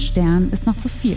Stern 0.00 0.48
ist 0.50 0.66
noch 0.66 0.76
zu 0.76 0.88
viel. 0.88 1.16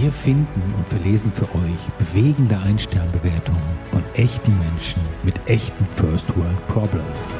Wir 0.00 0.10
finden 0.12 0.74
und 0.76 0.88
verlesen 0.88 1.30
für 1.30 1.44
euch 1.54 1.80
bewegende 1.98 2.58
Ein-Stern-Bewertungen 2.58 3.62
von 3.92 4.04
echten 4.14 4.58
Menschen 4.58 5.00
mit 5.22 5.46
echten 5.46 5.86
First 5.86 6.36
World 6.36 6.66
Problems. 6.66 7.34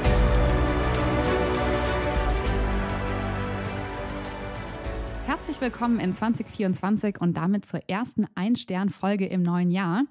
Herzlich 5.26 5.60
willkommen 5.60 5.98
in 5.98 6.12
2024 6.12 7.20
und 7.20 7.36
damit 7.36 7.66
zur 7.66 7.80
ersten 7.88 8.26
Ein-Stern-Folge 8.36 9.26
im 9.26 9.42
neuen 9.42 9.70
Jahr. 9.70 10.04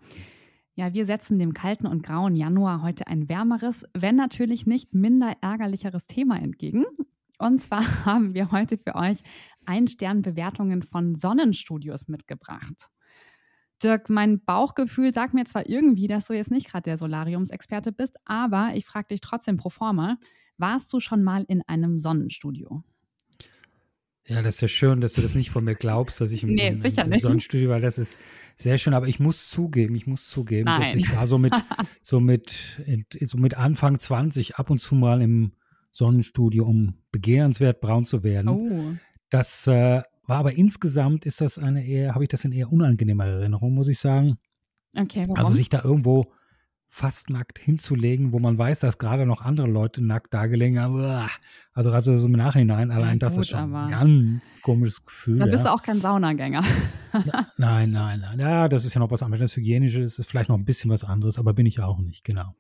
Ja, 0.76 0.94
wir 0.94 1.06
setzen 1.06 1.40
dem 1.40 1.54
kalten 1.54 1.88
und 1.88 2.04
grauen 2.04 2.36
Januar 2.36 2.82
heute 2.84 3.08
ein 3.08 3.30
wärmeres, 3.30 3.86
wenn 3.94 4.18
natürlich 4.18 4.68
nicht 4.68 4.94
minder 4.94 5.34
ärgerlicheres 5.42 6.06
Thema 6.08 6.38
entgegen. 6.38 6.86
Und 7.40 7.62
zwar 7.62 7.84
haben 8.06 8.34
wir 8.34 8.52
heute 8.52 8.78
für 8.78 8.96
euch 8.96 9.18
Ein-Stern-Bewertungen 9.66 10.84
von 10.84 11.16
Sonnenstudios 11.16 12.08
mitgebracht. 12.08 12.90
Dirk, 13.84 14.10
mein 14.10 14.44
Bauchgefühl 14.44 15.14
sagt 15.14 15.34
mir 15.34 15.46
zwar 15.46 15.68
irgendwie, 15.68 16.08
dass 16.08 16.28
du 16.28 16.34
jetzt 16.34 16.52
nicht 16.52 16.70
gerade 16.70 16.84
der 16.84 16.98
Solariumsexperte 16.98 17.92
bist, 17.92 18.16
aber 18.24 18.72
ich 18.76 18.86
frage 18.86 19.08
dich 19.10 19.22
trotzdem 19.22 19.58
pro 19.58 19.70
forma, 19.70 20.18
warst 20.58 20.94
du 20.94 21.00
schon 21.00 21.24
mal 21.24 21.44
in 21.48 21.62
einem 21.68 22.00
Sonnenstudio? 22.00 22.84
Ja, 24.28 24.42
das 24.42 24.56
ist 24.56 24.62
ja 24.62 24.68
schön, 24.68 25.02
dass 25.02 25.14
du 25.14 25.22
das 25.22 25.36
nicht 25.36 25.52
von 25.52 25.64
mir 25.64 25.76
glaubst, 25.76 26.20
dass 26.20 26.32
ich 26.32 26.44
im, 26.44 26.50
nee, 26.50 26.70
im, 26.70 26.84
im 26.84 27.10
nicht. 27.10 27.22
Sonnenstudio 27.22 27.70
war. 27.70 27.80
Das 27.80 28.00
ist 28.00 28.18
sehr 28.56 28.80
schön, 28.80 28.96
aber 28.96 29.08
ich 29.08 29.20
muss 29.20 29.50
zugeben, 29.50 29.94
ich 29.94 30.08
muss 30.08 30.28
zugeben, 30.28 30.66
Nein. 30.66 30.82
dass 30.82 30.96
ich 30.96 31.16
war 31.16 31.28
so 31.28 31.38
mit, 31.38 31.54
so 32.02 32.20
mit, 32.20 32.82
so 33.22 33.38
mit 33.38 33.56
Anfang 33.56 34.00
20 34.00 34.56
ab 34.56 34.72
und 34.72 34.80
zu 34.80 34.96
mal 34.96 35.22
im 35.22 35.52
Sonnenstudio, 35.96 36.66
um 36.66 36.96
begehrenswert 37.14 37.80
braun 37.80 38.04
zu 38.04 38.24
werden. 38.24 38.50
Oh, 38.50 38.98
Das 39.30 39.66
äh, 39.68 40.02
war 40.28 40.38
aber 40.38 40.54
insgesamt 40.54 41.26
ist 41.26 41.40
das 41.40 41.58
eine 41.58 41.86
eher, 41.86 42.14
habe 42.14 42.26
ich 42.26 42.30
das 42.30 42.44
in 42.44 42.52
eher 42.52 42.72
unangenehmer 42.72 43.26
Erinnerung, 43.26 43.74
muss 43.74 43.88
ich 43.88 44.00
sagen. 44.00 44.38
okay, 44.98 45.22
warum? 45.22 45.38
Also 45.38 45.54
sich 45.54 45.70
da 45.70 45.84
irgendwo 45.84 46.26
fast 46.90 47.30
nackt 47.30 47.60
hinzulegen, 47.60 48.34
wo 48.34 48.40
man 48.40 48.58
weiß, 48.58 48.82
dass 48.82 48.98
gerade 48.98 49.26
noch 49.26 49.42
andere 49.42 49.68
Leute 49.68 50.04
nackt 50.04 50.34
da 50.34 50.48
gelegen 50.48 50.80
haben. 50.80 50.96
Also 51.74 51.92
also 51.92 52.16
so 52.18 52.28
im 52.28 52.34
Nachhinein, 52.34 52.92
allein 52.92 53.18
das 53.18 53.36
gut, 53.36 53.42
ist 53.42 53.50
schon 53.50 53.74
ein 53.74 53.90
ganz 53.90 54.62
komisches 54.62 55.04
Gefühl. 55.04 55.40
da 55.40 55.46
bist 55.46 55.64
ja. 55.64 55.72
du 55.72 55.76
auch 55.76 55.84
kein 55.84 56.02
Saunagänger. 56.02 56.64
Nein, 57.58 57.92
nein, 57.92 58.20
nein. 58.20 58.40
Ja, 58.42 58.68
das 58.68 58.84
ist 58.84 58.94
ja 58.94 59.00
noch 59.00 59.10
was 59.10 59.24
anderes. 59.24 59.40
Das 59.40 59.56
Hygienische 59.56 60.02
ist 60.02 60.20
ist 60.20 60.30
vielleicht 60.30 60.50
noch 60.50 60.58
ein 60.58 60.66
bisschen 60.66 60.92
was 60.92 61.06
anderes, 61.06 61.40
aber 61.40 61.54
bin 61.54 61.66
ich 61.66 61.80
auch 61.80 62.00
nicht, 62.00 62.26
genau. 62.26 62.54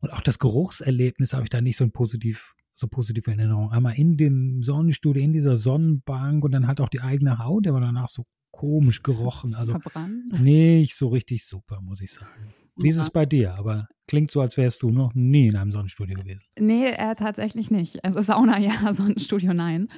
Und 0.00 0.12
auch 0.12 0.20
das 0.20 0.38
Geruchserlebnis 0.38 1.32
habe 1.32 1.44
ich 1.44 1.50
da 1.50 1.60
nicht 1.60 1.76
so 1.76 1.84
ein 1.84 1.92
positiv, 1.92 2.54
so 2.72 2.86
positive 2.88 3.30
Erinnerung. 3.30 3.70
Einmal 3.70 3.96
in 3.96 4.16
dem 4.16 4.62
Sonnenstudio, 4.62 5.22
in 5.22 5.32
dieser 5.32 5.56
Sonnenbank 5.56 6.44
und 6.44 6.52
dann 6.52 6.66
halt 6.66 6.80
auch 6.80 6.88
die 6.88 7.00
eigene 7.00 7.38
Haut, 7.38 7.66
aber 7.66 7.80
danach 7.80 8.08
so 8.08 8.24
komisch 8.50 9.02
gerochen. 9.02 9.54
Also 9.54 9.72
Verbrannt. 9.72 10.40
nicht 10.40 10.96
so 10.96 11.08
richtig 11.08 11.44
super, 11.46 11.80
muss 11.80 12.00
ich 12.00 12.12
sagen. 12.12 12.54
Wie 12.80 12.90
ist 12.90 12.96
es 12.96 13.10
bei 13.10 13.26
dir? 13.26 13.54
Aber 13.56 13.88
klingt 14.06 14.30
so, 14.30 14.40
als 14.40 14.56
wärst 14.56 14.82
du 14.82 14.90
noch 14.90 15.12
nie 15.14 15.48
in 15.48 15.56
einem 15.56 15.72
Sonnenstudio 15.72 16.16
gewesen. 16.16 16.46
Nee, 16.58 16.86
äh, 16.90 17.14
tatsächlich 17.16 17.70
nicht. 17.72 18.04
Also 18.04 18.20
Sauna 18.20 18.58
ja, 18.58 18.92
Sonnenstudio 18.94 19.52
nein. 19.52 19.88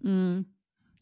Mm, 0.00 0.42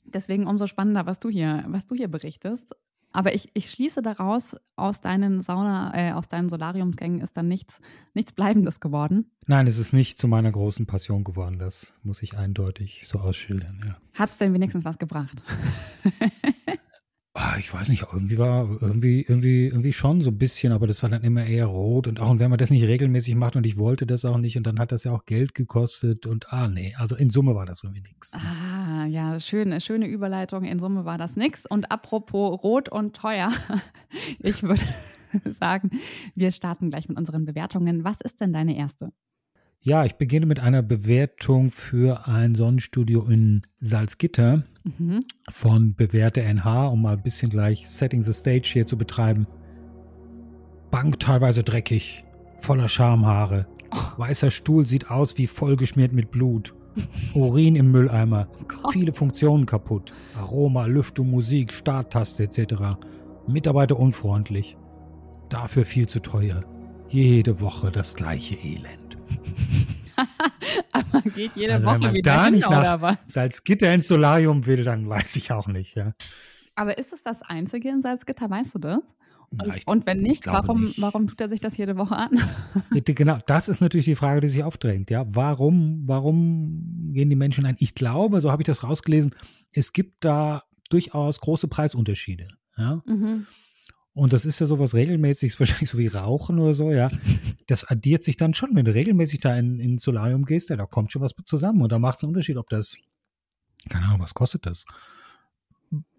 Deswegen 0.04 0.46
umso 0.46 0.66
spannender, 0.66 1.06
was 1.06 1.18
du 1.18 1.28
hier, 1.28 1.64
was 1.68 1.86
du 1.86 1.94
hier 1.94 2.08
berichtest. 2.08 2.74
Aber 3.12 3.34
ich, 3.34 3.48
ich 3.54 3.70
schließe 3.70 4.02
daraus, 4.02 4.56
aus 4.76 5.00
deinen 5.00 5.42
Sauna, 5.42 5.92
äh, 5.94 6.12
aus 6.12 6.28
deinen 6.28 6.48
Solariumsgängen 6.48 7.20
ist 7.20 7.36
dann 7.36 7.48
nichts, 7.48 7.80
nichts 8.14 8.32
Bleibendes 8.32 8.80
geworden. 8.80 9.30
Nein, 9.46 9.66
es 9.66 9.78
ist 9.78 9.92
nicht 9.92 10.18
zu 10.18 10.28
meiner 10.28 10.50
großen 10.50 10.86
Passion 10.86 11.24
geworden. 11.24 11.58
Das 11.58 11.98
muss 12.02 12.22
ich 12.22 12.36
eindeutig 12.36 13.06
so 13.06 13.18
ausschildern, 13.18 13.80
ja. 13.86 13.96
Hat 14.14 14.30
es 14.30 14.38
denn 14.38 14.54
wenigstens 14.54 14.84
was 14.84 14.98
gebracht? 14.98 15.42
Ah, 17.34 17.56
ich 17.58 17.72
weiß 17.72 17.88
nicht, 17.88 18.04
irgendwie 18.12 18.36
war 18.36 18.68
irgendwie, 18.82 19.22
irgendwie, 19.26 19.66
irgendwie 19.68 19.94
schon 19.94 20.20
so 20.20 20.30
ein 20.30 20.36
bisschen, 20.36 20.70
aber 20.70 20.86
das 20.86 21.02
war 21.02 21.08
dann 21.08 21.22
immer 21.22 21.46
eher 21.46 21.64
rot 21.64 22.06
und 22.06 22.20
auch 22.20 22.28
und 22.28 22.40
wenn 22.40 22.50
man 22.50 22.58
das 22.58 22.68
nicht 22.68 22.84
regelmäßig 22.84 23.36
macht 23.36 23.56
und 23.56 23.66
ich 23.66 23.78
wollte 23.78 24.04
das 24.04 24.26
auch 24.26 24.36
nicht 24.36 24.58
und 24.58 24.66
dann 24.66 24.78
hat 24.78 24.92
das 24.92 25.04
ja 25.04 25.12
auch 25.12 25.24
Geld 25.24 25.54
gekostet 25.54 26.26
und 26.26 26.52
ah 26.52 26.68
nee, 26.68 26.94
also 26.98 27.16
in 27.16 27.30
Summe 27.30 27.54
war 27.54 27.64
das 27.64 27.84
irgendwie 27.84 28.02
nichts. 28.02 28.34
Ah, 28.34 28.81
ja, 29.06 29.38
schöne, 29.40 29.80
schöne 29.80 30.06
Überleitung. 30.06 30.64
In 30.64 30.78
Summe 30.78 31.04
war 31.04 31.18
das 31.18 31.36
nix. 31.36 31.66
Und 31.66 31.90
apropos 31.90 32.62
rot 32.62 32.88
und 32.88 33.14
teuer, 33.16 33.50
ich 34.40 34.62
würde 34.62 34.82
sagen, 35.50 35.90
wir 36.34 36.52
starten 36.52 36.90
gleich 36.90 37.08
mit 37.08 37.18
unseren 37.18 37.44
Bewertungen. 37.44 38.04
Was 38.04 38.20
ist 38.20 38.40
denn 38.40 38.52
deine 38.52 38.76
erste? 38.76 39.12
Ja, 39.84 40.04
ich 40.04 40.14
beginne 40.14 40.46
mit 40.46 40.60
einer 40.60 40.82
Bewertung 40.82 41.70
für 41.70 42.28
ein 42.28 42.54
Sonnenstudio 42.54 43.22
in 43.28 43.62
Salzgitter 43.80 44.62
Mhm. 44.84 45.20
von 45.48 45.94
Bewährte 45.94 46.42
NH, 46.42 46.86
um 46.88 47.02
mal 47.02 47.14
ein 47.14 47.22
bisschen 47.22 47.50
gleich 47.50 47.88
Setting 47.88 48.24
the 48.24 48.32
Stage 48.32 48.68
hier 48.72 48.84
zu 48.84 48.98
betreiben. 48.98 49.46
Bank 50.90 51.20
teilweise 51.20 51.62
dreckig, 51.62 52.24
voller 52.58 52.88
Schamhaare. 52.88 53.66
Weißer 54.16 54.50
Stuhl 54.50 54.86
sieht 54.86 55.10
aus 55.10 55.38
wie 55.38 55.46
vollgeschmiert 55.46 56.12
mit 56.12 56.30
Blut. 56.30 56.74
Urin 57.34 57.76
im 57.76 57.90
Mülleimer. 57.90 58.48
Viele 58.92 59.12
Funktionen 59.12 59.66
kaputt. 59.66 60.12
Aroma, 60.38 60.86
Lüftung, 60.86 61.30
Musik, 61.30 61.72
Starttaste 61.72 62.44
etc. 62.44 62.74
Mitarbeiter 63.46 63.98
unfreundlich. 63.98 64.76
Dafür 65.48 65.84
viel 65.84 66.08
zu 66.08 66.20
teuer. 66.20 66.64
Jede 67.08 67.60
Woche 67.60 67.90
das 67.90 68.14
gleiche 68.14 68.54
Elend. 68.54 69.18
Aber 70.92 71.22
geht 71.22 71.56
jede 71.56 71.74
Also 71.74 71.86
wenn 71.86 71.94
Woche 71.94 71.98
man 72.00 72.14
wieder 72.14 72.32
da 72.32 72.44
hin, 72.44 72.54
nicht 72.54 72.66
oder 72.66 72.82
nach 72.82 73.00
was? 73.02 73.16
Salzgitter 73.26 73.92
ins 73.92 74.08
Solarium 74.08 74.66
will, 74.66 74.84
dann 74.84 75.08
weiß 75.08 75.36
ich 75.36 75.52
auch 75.52 75.68
nicht. 75.68 75.96
Ja. 75.96 76.12
Aber 76.74 76.98
ist 76.98 77.12
es 77.12 77.22
das 77.22 77.42
einzige 77.42 77.88
in 77.90 78.02
Salzgitter, 78.02 78.48
weißt 78.48 78.74
du 78.76 78.78
das? 78.78 79.00
Und, 79.52 79.66
Na, 79.68 79.76
ich- 79.76 79.86
und 79.86 80.06
wenn 80.06 80.20
ich 80.22 80.28
nicht, 80.28 80.46
warum, 80.46 80.82
nicht. 80.84 81.00
warum 81.02 81.28
tut 81.28 81.40
er 81.40 81.48
sich 81.50 81.60
das 81.60 81.76
jede 81.76 81.96
Woche 81.96 82.16
an? 82.16 82.30
Genau, 83.04 83.38
das 83.46 83.68
ist 83.68 83.80
natürlich 83.80 84.06
die 84.06 84.14
Frage, 84.14 84.40
die 84.40 84.48
sich 84.48 84.62
aufdrängt. 84.64 85.10
Ja, 85.10 85.24
warum, 85.28 86.02
warum 86.06 87.10
gehen 87.12 87.28
die 87.30 87.36
Menschen 87.36 87.66
ein? 87.66 87.76
Ich 87.78 87.94
glaube, 87.94 88.40
so 88.40 88.50
habe 88.50 88.62
ich 88.62 88.66
das 88.66 88.82
rausgelesen, 88.82 89.34
es 89.72 89.92
gibt 89.92 90.24
da 90.24 90.62
durchaus 90.90 91.40
große 91.40 91.68
Preisunterschiede. 91.68 92.48
Ja, 92.78 93.02
Mhm. 93.06 93.46
und 94.14 94.32
das 94.32 94.46
ist 94.46 94.58
ja 94.60 94.66
sowas 94.66 94.94
regelmäßiges, 94.94 95.60
wahrscheinlich 95.60 95.90
so 95.90 95.98
wie 95.98 96.06
Rauchen 96.06 96.58
oder 96.58 96.72
so. 96.74 96.90
Ja, 96.90 97.10
das 97.66 97.84
addiert 97.84 98.24
sich 98.24 98.38
dann 98.38 98.54
schon, 98.54 98.74
wenn 98.74 98.86
du 98.86 98.94
regelmäßig 98.94 99.40
da 99.40 99.54
in, 99.56 99.78
in 99.80 99.98
Solarium 99.98 100.44
gehst, 100.46 100.70
ja, 100.70 100.76
da 100.76 100.86
kommt 100.86 101.12
schon 101.12 101.20
was 101.22 101.32
zusammen 101.44 101.82
und 101.82 101.92
da 101.92 101.98
macht 101.98 102.16
es 102.18 102.24
einen 102.24 102.30
Unterschied, 102.30 102.56
ob 102.56 102.70
das, 102.70 102.96
keine 103.90 104.06
Ahnung, 104.06 104.20
was 104.20 104.32
kostet 104.32 104.64
das? 104.64 104.84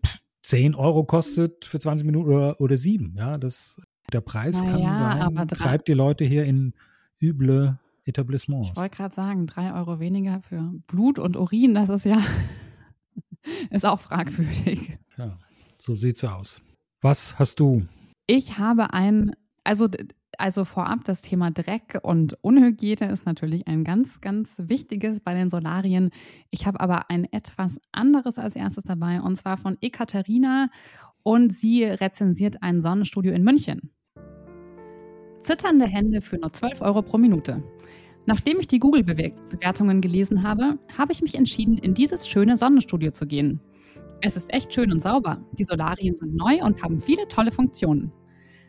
Pff, 0.05 0.19
10 0.43 0.75
Euro 0.75 1.05
kostet 1.05 1.65
für 1.65 1.79
20 1.79 2.05
Minuten 2.05 2.29
oder, 2.29 2.61
oder 2.61 2.77
7. 2.77 3.15
Ja, 3.17 3.37
das, 3.37 3.81
der 4.11 4.21
Preis 4.21 4.61
Na 4.61 4.69
kann 4.69 4.79
ja, 4.79 5.31
sein, 5.35 5.47
treibt 5.47 5.87
die 5.87 5.93
Leute 5.93 6.25
hier 6.25 6.43
in 6.43 6.73
üble 7.21 7.79
Etablissements. 8.05 8.69
Ich 8.69 8.75
wollte 8.75 8.97
gerade 8.97 9.15
sagen, 9.15 9.47
drei 9.47 9.73
Euro 9.73 9.99
weniger 9.99 10.41
für 10.41 10.73
Blut 10.87 11.19
und 11.19 11.37
Urin, 11.37 11.73
das 11.75 11.89
ist 11.89 12.05
ja 12.05 12.21
ist 13.69 13.85
auch 13.85 13.99
fragwürdig. 13.99 14.97
Ja, 15.17 15.37
so 15.77 15.95
sieht's 15.95 16.23
aus. 16.23 16.61
Was 17.01 17.39
hast 17.39 17.59
du? 17.59 17.85
Ich 18.27 18.57
habe 18.57 18.93
ein, 18.93 19.35
also, 19.63 19.87
also 20.37 20.65
vorab 20.65 21.03
das 21.05 21.21
Thema 21.21 21.51
Dreck 21.51 21.99
und 22.01 22.37
Unhygiene 22.41 23.11
ist 23.11 23.25
natürlich 23.25 23.67
ein 23.67 23.83
ganz, 23.83 24.21
ganz 24.21 24.55
wichtiges 24.57 25.19
bei 25.19 25.33
den 25.33 25.49
Solarien. 25.49 26.09
Ich 26.49 26.65
habe 26.65 26.79
aber 26.79 27.09
ein 27.09 27.31
etwas 27.31 27.79
anderes 27.91 28.37
als 28.37 28.55
erstes 28.55 28.83
dabei 28.83 29.21
und 29.21 29.35
zwar 29.35 29.57
von 29.57 29.77
Ekaterina 29.81 30.69
und 31.23 31.53
sie 31.53 31.83
rezensiert 31.83 32.61
ein 32.61 32.81
Sonnenstudio 32.81 33.33
in 33.33 33.43
München. 33.43 33.91
Zitternde 35.41 35.85
Hände 35.85 36.21
für 36.21 36.37
nur 36.37 36.53
12 36.53 36.81
Euro 36.81 37.01
pro 37.01 37.17
Minute. 37.17 37.63
Nachdem 38.25 38.59
ich 38.59 38.67
die 38.67 38.79
Google-Bewertungen 38.79 39.99
gelesen 39.99 40.43
habe, 40.43 40.79
habe 40.97 41.11
ich 41.11 41.21
mich 41.21 41.35
entschieden, 41.35 41.77
in 41.77 41.93
dieses 41.93 42.27
schöne 42.27 42.55
Sonnenstudio 42.55 43.11
zu 43.11 43.27
gehen. 43.27 43.59
Es 44.21 44.37
ist 44.37 44.53
echt 44.53 44.73
schön 44.73 44.91
und 44.91 45.01
sauber. 45.01 45.43
Die 45.57 45.65
Solarien 45.65 46.15
sind 46.15 46.33
neu 46.33 46.63
und 46.63 46.81
haben 46.81 46.99
viele 46.99 47.27
tolle 47.27 47.51
Funktionen. 47.51 48.11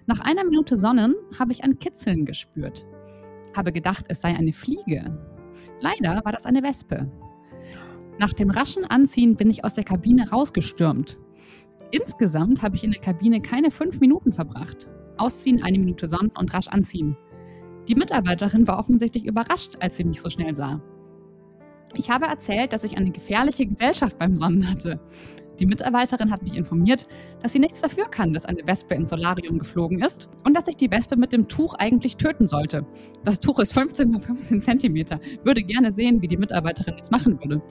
Nach 0.07 0.21
einer 0.21 0.45
Minute 0.45 0.77
Sonnen 0.77 1.15
habe 1.39 1.53
ich 1.53 1.65
ein 1.65 1.79
Kitzeln 1.79 2.27
gespürt. 2.27 2.87
Habe 3.57 3.73
gedacht, 3.73 4.05
es 4.09 4.21
sei 4.21 4.37
eine 4.37 4.53
Fliege. 4.53 5.19
Leider 5.81 6.23
war 6.25 6.33
das 6.33 6.45
eine 6.45 6.63
Wespe. 6.63 7.11
Nach 8.19 8.33
dem 8.35 8.51
raschen 8.51 8.85
Anziehen 8.85 9.35
bin 9.37 9.49
ich 9.49 9.65
aus 9.65 9.75
der 9.75 9.85
Kabine 9.85 10.29
rausgestürmt. 10.29 11.17
Insgesamt 11.91 12.61
habe 12.61 12.77
ich 12.77 12.85
in 12.85 12.91
der 12.91 13.01
Kabine 13.01 13.41
keine 13.41 13.71
fünf 13.71 14.01
Minuten 14.01 14.33
verbracht. 14.33 14.89
Ausziehen, 15.17 15.63
eine 15.63 15.79
Minute 15.79 16.07
Sonnen 16.07 16.33
und 16.37 16.53
rasch 16.53 16.69
anziehen. 16.69 17.17
Die 17.89 17.95
Mitarbeiterin 17.95 18.67
war 18.69 18.79
offensichtlich 18.79 19.25
überrascht, 19.25 19.77
als 19.81 19.97
sie 19.97 20.05
mich 20.05 20.21
so 20.21 20.29
schnell 20.29 20.55
sah. 20.55 20.83
Ich 21.95 22.11
habe 22.11 22.27
erzählt, 22.27 22.73
dass 22.73 22.85
ich 22.85 22.99
eine 22.99 23.11
gefährliche 23.11 23.67
Gesellschaft 23.67 24.19
beim 24.19 24.37
Sonnen 24.37 24.69
hatte. 24.69 25.01
Die 25.61 25.67
Mitarbeiterin 25.67 26.31
hat 26.31 26.43
mich 26.43 26.57
informiert, 26.57 27.07
dass 27.43 27.53
sie 27.53 27.59
nichts 27.59 27.81
dafür 27.81 28.07
kann, 28.07 28.33
dass 28.33 28.45
eine 28.45 28.67
Wespe 28.67 28.95
ins 28.95 29.11
Solarium 29.11 29.59
geflogen 29.59 30.03
ist 30.03 30.29
und 30.45 30.55
dass 30.55 30.67
ich 30.69 30.77
die 30.77 30.91
Wespe 30.91 31.17
mit 31.17 31.33
dem 31.33 31.49
Tuch 31.49 31.75
eigentlich 31.75 32.17
töten 32.17 32.47
sollte. 32.47 32.85
Das 33.23 33.41
Tuch 33.41 33.59
ist 33.61 33.73
15 33.73 34.15
x 34.15 34.27
15 34.27 34.61
Zentimeter. 34.61 35.21
Würde 35.45 35.63
gerne 35.63 35.93
sehen, 35.93 36.21
wie 36.23 36.29
die 36.29 36.37
Mitarbeiterin 36.37 36.97
es 36.99 37.11
machen 37.11 37.39
würde. 37.41 37.63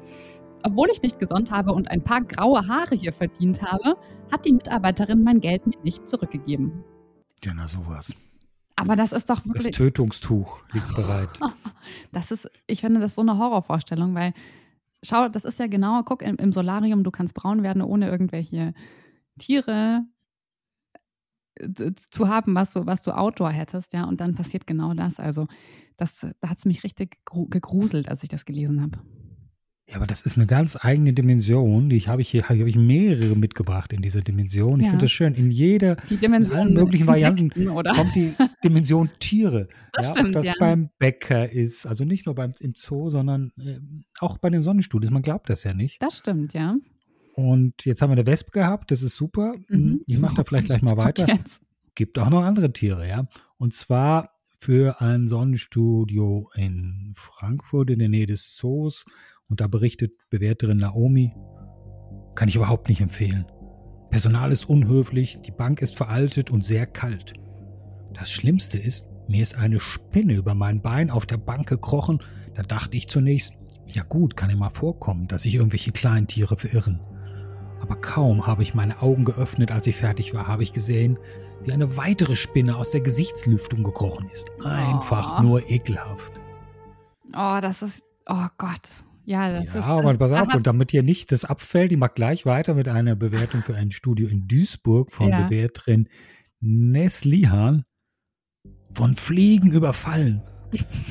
Obwohl 0.66 0.88
ich 0.92 1.02
nicht 1.02 1.20
gesund 1.20 1.52
habe 1.52 1.74
und 1.74 1.92
ein 1.92 2.02
paar 2.02 2.22
graue 2.22 2.68
Haare 2.68 2.96
hier 2.96 3.12
verdient 3.12 3.62
habe, 3.62 3.98
hat 4.32 4.46
die 4.46 4.54
Mitarbeiterin 4.54 5.24
mein 5.24 5.42
Geld 5.42 5.68
mir 5.68 5.78
nicht 5.84 6.08
zurückgegeben. 6.08 6.84
Ja, 7.44 7.52
na 7.54 7.68
sowas. 7.68 8.16
Aber 8.76 8.96
das 8.96 9.12
ist 9.12 9.30
doch 9.30 9.46
wirklich. 9.46 9.68
Das 9.68 9.78
Tötungstuch 9.78 10.62
liegt 10.72 10.88
bereit. 10.96 11.30
Das 12.12 12.32
ist, 12.32 12.50
ich 12.68 12.82
finde, 12.82 13.02
das 13.02 13.16
so 13.16 13.22
eine 13.22 13.38
Horrorvorstellung, 13.38 14.16
weil, 14.16 14.34
schau, 15.04 15.30
das 15.30 15.46
ist 15.46 15.60
ja 15.60 15.68
genau, 15.68 16.02
guck, 16.04 16.22
im, 16.22 16.36
im 16.38 16.52
Solarium, 16.52 17.04
du 17.04 17.12
kannst 17.12 17.34
braun 17.34 17.64
werden, 17.64 17.82
ohne 17.82 18.10
irgendwelche 18.10 18.74
Tiere 19.38 20.06
äh, 21.56 21.92
zu 21.94 22.28
haben, 22.28 22.56
was 22.56 22.74
du, 22.74 22.86
was 22.86 23.04
du 23.04 23.12
Outdoor 23.12 23.52
hättest, 23.52 23.94
ja, 23.94 24.06
und 24.06 24.22
dann 24.22 24.36
passiert 24.36 24.68
genau 24.68 24.94
das. 24.94 25.20
Also, 25.20 25.48
das, 25.98 26.26
da 26.40 26.50
hat 26.50 26.58
es 26.58 26.66
mich 26.66 26.84
richtig 26.84 27.18
gegruselt, 27.26 28.10
als 28.10 28.24
ich 28.24 28.30
das 28.30 28.46
gelesen 28.46 28.82
habe. 28.82 29.00
Ja, 29.88 29.98
aber 29.98 30.08
das 30.08 30.22
ist 30.22 30.38
eine 30.38 30.48
ganz 30.48 30.78
eigene 30.80 31.12
Dimension. 31.12 31.90
Die 31.90 32.00
habe 32.02 32.22
ich 32.22 32.30
hier, 32.30 32.48
habe 32.48 32.68
ich 32.70 32.78
mehrere 32.78 33.36
mitgebracht 33.36 33.92
in 33.92 34.02
dieser 34.02 34.22
Dimension. 34.22 34.80
Ich 34.80 34.86
ja. 34.86 34.92
finde 34.92 35.06
das 35.06 35.12
schön. 35.12 35.36
In 35.36 35.52
jeder, 35.52 35.98
die 36.10 36.16
Dimension 36.16 36.58
in 36.58 36.64
allen 36.64 36.74
möglichen 36.74 37.06
Varianten 37.06 37.50
kommt 37.50 38.16
die 38.16 38.34
Dimension 38.64 39.10
Tiere. 39.20 39.68
Das 39.92 40.08
ja, 40.08 40.12
stimmt, 40.14 40.28
ob 40.30 40.34
das 40.34 40.46
ja. 40.46 40.54
beim 40.58 40.90
Bäcker 41.00 41.52
ist, 41.52 41.86
also 41.86 42.06
nicht 42.06 42.26
nur 42.26 42.34
beim, 42.34 42.54
im 42.62 42.74
Zoo, 42.78 43.10
sondern 43.10 43.52
äh, 43.60 43.80
auch 44.20 44.38
bei 44.38 44.50
den 44.50 44.62
Sonnenstudios. 44.62 45.12
Man 45.12 45.22
glaubt 45.22 45.50
das 45.50 45.66
ja 45.66 45.74
nicht. 45.74 46.02
Das 46.02 46.20
stimmt, 46.20 46.54
ja. 46.54 46.76
Und 47.36 47.86
jetzt 47.86 48.02
haben 48.02 48.12
wir 48.12 48.18
eine 48.18 48.28
Wespe 48.28 48.52
gehabt, 48.52 48.92
das 48.92 49.02
ist 49.02 49.18
super. 49.18 49.54
Mhm. 49.68 50.02
Ich 50.08 50.20
mache 50.20 50.36
da 50.36 50.44
vielleicht 50.44 50.68
gleich 50.68 50.82
mal 50.82 50.98
weiter. 50.98 51.28
Jetzt. 51.28 51.64
Gibt 51.96 52.18
auch 52.20 52.30
noch 52.30 52.44
andere 52.44 52.72
Tiere, 52.72 53.08
ja. 53.08 53.28
Und 53.58 53.74
zwar 53.74 54.34
für 54.60 55.02
ein 55.02 55.28
Sonnenstudio 55.28 56.50
in 56.56 57.12
Frankfurt 57.16 57.90
in 57.90 58.00
der 58.00 58.08
Nähe 58.08 58.28
des 58.28 58.56
Zoos 58.56 59.06
und 59.50 59.62
da 59.62 59.68
berichtet 59.68 60.14
Bewerterin 60.30 60.78
Naomi, 60.78 61.34
kann 62.36 62.48
ich 62.48 62.56
überhaupt 62.56 62.90
nicht 62.90 63.02
empfehlen. 63.02 63.46
Personal 64.10 64.52
ist 64.52 64.66
unhöflich, 64.66 65.42
die 65.42 65.52
Bank 65.52 65.82
ist 65.82 65.98
veraltet 65.98 66.52
und 66.52 66.64
sehr 66.64 66.86
kalt. 66.86 67.34
Das 68.14 68.30
Schlimmste 68.30 68.78
ist, 68.78 69.10
mir 69.28 69.42
ist 69.42 69.56
eine 69.56 69.80
Spinne 69.80 70.34
über 70.34 70.54
mein 70.54 70.82
Bein 70.82 71.10
auf 71.10 71.26
der 71.26 71.38
Bank 71.38 71.68
gekrochen. 71.68 72.20
Da 72.54 72.64
dachte 72.64 72.96
ich 72.96 73.08
zunächst, 73.08 73.54
ja 73.88 74.04
gut, 74.04 74.36
kann 74.36 74.50
immer 74.50 74.70
vorkommen, 74.70 75.28
dass 75.28 75.44
sich 75.44 75.56
irgendwelche 75.56 75.92
Kleintiere 75.92 76.56
verirren. 76.56 77.00
Aber 77.82 77.96
kaum 77.96 78.48
habe 78.48 78.64
ich 78.64 78.74
meine 78.74 79.02
Augen 79.02 79.26
geöffnet, 79.26 79.72
als 79.72 79.88
ich 79.88 79.96
fertig 79.96 80.34
war, 80.34 80.48
habe 80.48 80.64
ich 80.64 80.74
gesehen, 80.74 81.18
wie 81.64 81.74
eine 81.74 81.98
weitere 81.98 82.36
Spinne 82.36 82.78
aus 82.78 82.92
der 82.92 83.02
Gesichtslüftung 83.02 83.84
gekrochen 83.84 84.30
ist. 84.30 84.52
Einfach 84.64 85.40
oh. 85.40 85.44
nur 85.44 85.70
ekelhaft. 85.70 86.34
Oh, 87.36 87.58
das 87.62 87.82
ist, 87.82 88.04
oh 88.28 88.48
Gott. 88.58 89.04
Ja, 89.26 89.52
das 89.52 89.74
ja, 89.74 89.80
ist. 89.80 89.88
Aber 89.88 90.14
pass 90.18 90.32
auf, 90.32 90.54
und 90.54 90.68
damit 90.68 90.92
hier 90.92 91.04
nicht 91.04 91.32
das 91.32 91.46
abfällt, 91.46 91.92
ich 91.92 91.98
mache 91.98 92.14
gleich 92.16 92.46
weiter 92.46 92.74
mit 92.74 92.90
einer 92.90 93.16
Bewertung 93.16 93.62
für 93.62 93.76
ein 93.76 93.92
Studio 93.92 94.28
in 94.28 94.48
Duisburg 94.48 95.12
von 95.12 95.30
ja. 95.30 95.48
Bewerterin 95.48 96.10
Neslihan. 96.60 97.84
Von 98.94 99.16
Fliegen 99.16 99.72
überfallen. 99.72 100.44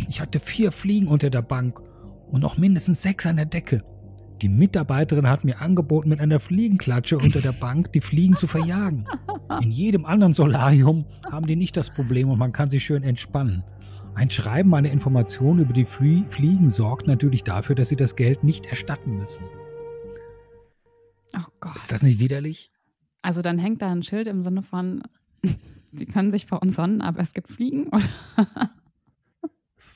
Ich 0.09 0.21
hatte 0.21 0.41
vier 0.41 0.73
Fliegen 0.73 1.09
unter 1.09 1.31
der 1.31 1.43
Bank 1.43 1.81
und 2.31 2.41
noch 2.41 2.57
mindestens 2.57 3.03
sechs 3.03 3.27
an 3.27 3.37
der 3.37 3.47
Decke. 3.47 3.83
Die 4.41 4.49
Mitarbeiterin 4.49 5.29
hat 5.29 5.45
mir 5.45 5.61
angeboten, 5.61 6.09
mit 6.09 6.21
einer 6.21 6.41
Fliegenklatsche 6.41 7.17
unter 7.17 7.41
der 7.41 7.53
Bank 7.53 7.93
die 7.93 8.01
Fliegen 8.01 8.37
zu 8.37 8.49
verjagen. 8.49 9.07
In 9.61 9.71
jedem 9.71 10.05
anderen 10.05 10.33
Solarium 10.33 11.07
haben 11.31 11.47
die 11.47 11.55
nicht 11.55 11.77
das 11.77 11.91
Problem 11.91 12.29
und 12.29 12.39
man 12.39 12.53
kann 12.53 12.69
sich 12.69 12.85
schön 12.85 13.05
entspannen. 13.05 13.63
Ein 14.15 14.29
Schreiben 14.29 14.75
einer 14.75 14.91
Information 14.91 15.59
über 15.59 15.73
die 15.73 15.87
Flie 15.87 16.25
Fliegen 16.29 16.69
sorgt 16.69 17.07
natürlich 17.07 17.45
dafür, 17.45 17.75
dass 17.75 17.89
sie 17.89 17.97
das 17.97 18.15
Geld 18.15 18.45
nicht 18.45 18.67
erstatten 18.67 19.17
müssen. 19.17 19.45
Oh 21.37 21.51
Gott. 21.61 21.77
Ist 21.77 21.93
das 21.93 22.03
nicht 22.03 22.19
widerlich? 22.21 22.71
Also 23.23 23.41
dann 23.41 23.59
hängt 23.59 23.81
da 23.81 23.91
ein 23.91 24.03
Schild 24.03 24.27
im 24.27 24.43
Sinne 24.43 24.63
von, 24.63 25.03
sie 25.93 26.07
können 26.07 26.31
sich 26.31 26.47
vor 26.47 26.61
uns 26.61 26.77
sonnen, 26.77 27.01
aber 27.01 27.21
es 27.21 27.33
gibt 27.33 27.51
Fliegen, 27.51 27.89
oder? 27.89 28.03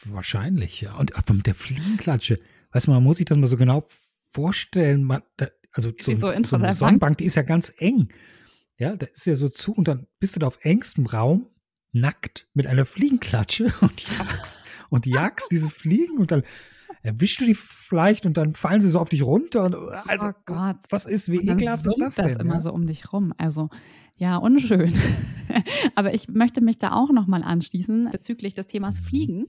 Wahrscheinlich, 0.07 0.81
ja. 0.81 0.95
Und 0.97 1.13
mit 1.33 1.47
der 1.47 1.55
Fliegenklatsche, 1.55 2.41
weißt 2.73 2.87
du, 2.87 2.93
man 2.93 3.03
muss 3.03 3.19
sich 3.19 3.27
das 3.27 3.37
mal 3.37 3.49
so 3.49 3.57
genau 3.57 3.85
vorstellen, 4.31 5.05
man, 5.05 5.23
da, 5.37 5.49
also 5.73 5.93
so, 6.01 6.15
so, 6.15 6.33
so 6.43 6.57
eine 6.57 6.75
Sonnenbank, 6.75 7.19
die 7.19 7.25
ist 7.25 7.35
ja 7.35 7.43
ganz 7.43 7.73
eng. 7.77 8.09
Ja, 8.79 8.97
da 8.97 9.07
ist 9.07 9.27
ja 9.27 9.35
so 9.35 9.49
zu 9.49 9.73
und 9.73 9.89
dann 9.89 10.07
bist 10.21 10.37
du 10.37 10.41
da 10.41 10.47
auf 10.47 10.59
engstem 10.63 11.07
Raum 11.07 11.49
nackt 11.97 12.47
mit 12.55 12.67
einer 12.67 12.85
Fliegenklatsche 12.85 13.73
und 13.81 14.09
jagst, 14.09 14.59
und 14.91 15.07
jagst 15.07 15.51
diese 15.51 15.71
Fliegen 15.71 16.19
und 16.19 16.31
dann 16.31 16.43
erwischst 17.03 17.41
du 17.41 17.45
die 17.45 17.55
vielleicht 17.55 18.27
und 18.27 18.37
dann 18.37 18.55
fallen 18.55 18.81
sie 18.81 18.91
so 18.91 18.99
auf 18.99 19.09
dich 19.09 19.23
runter 19.23 19.65
und 19.65 19.75
also 20.07 20.29
oh 20.29 20.33
Gott. 20.45 20.77
was 20.91 21.07
ist 21.07 21.31
wie 21.31 21.37
ekelhaft 21.37 21.87
ist 21.87 21.97
das 21.99 22.15
denn? 22.17 22.25
das 22.27 22.37
immer 22.37 22.55
ja? 22.55 22.61
so 22.61 22.73
um 22.73 22.87
dich 22.87 23.13
rum. 23.13 23.33
Also 23.39 23.69
ja, 24.17 24.37
unschön. 24.37 24.93
Aber 25.95 26.15
ich 26.15 26.29
möchte 26.29 26.61
mich 26.61 26.79
da 26.79 26.93
auch 26.93 27.11
nochmal 27.11 27.43
anschließen 27.43 28.09
bezüglich 28.11 28.55
des 28.55 28.67
Themas 28.67 29.01
mhm. 29.01 29.05
Fliegen. 29.05 29.47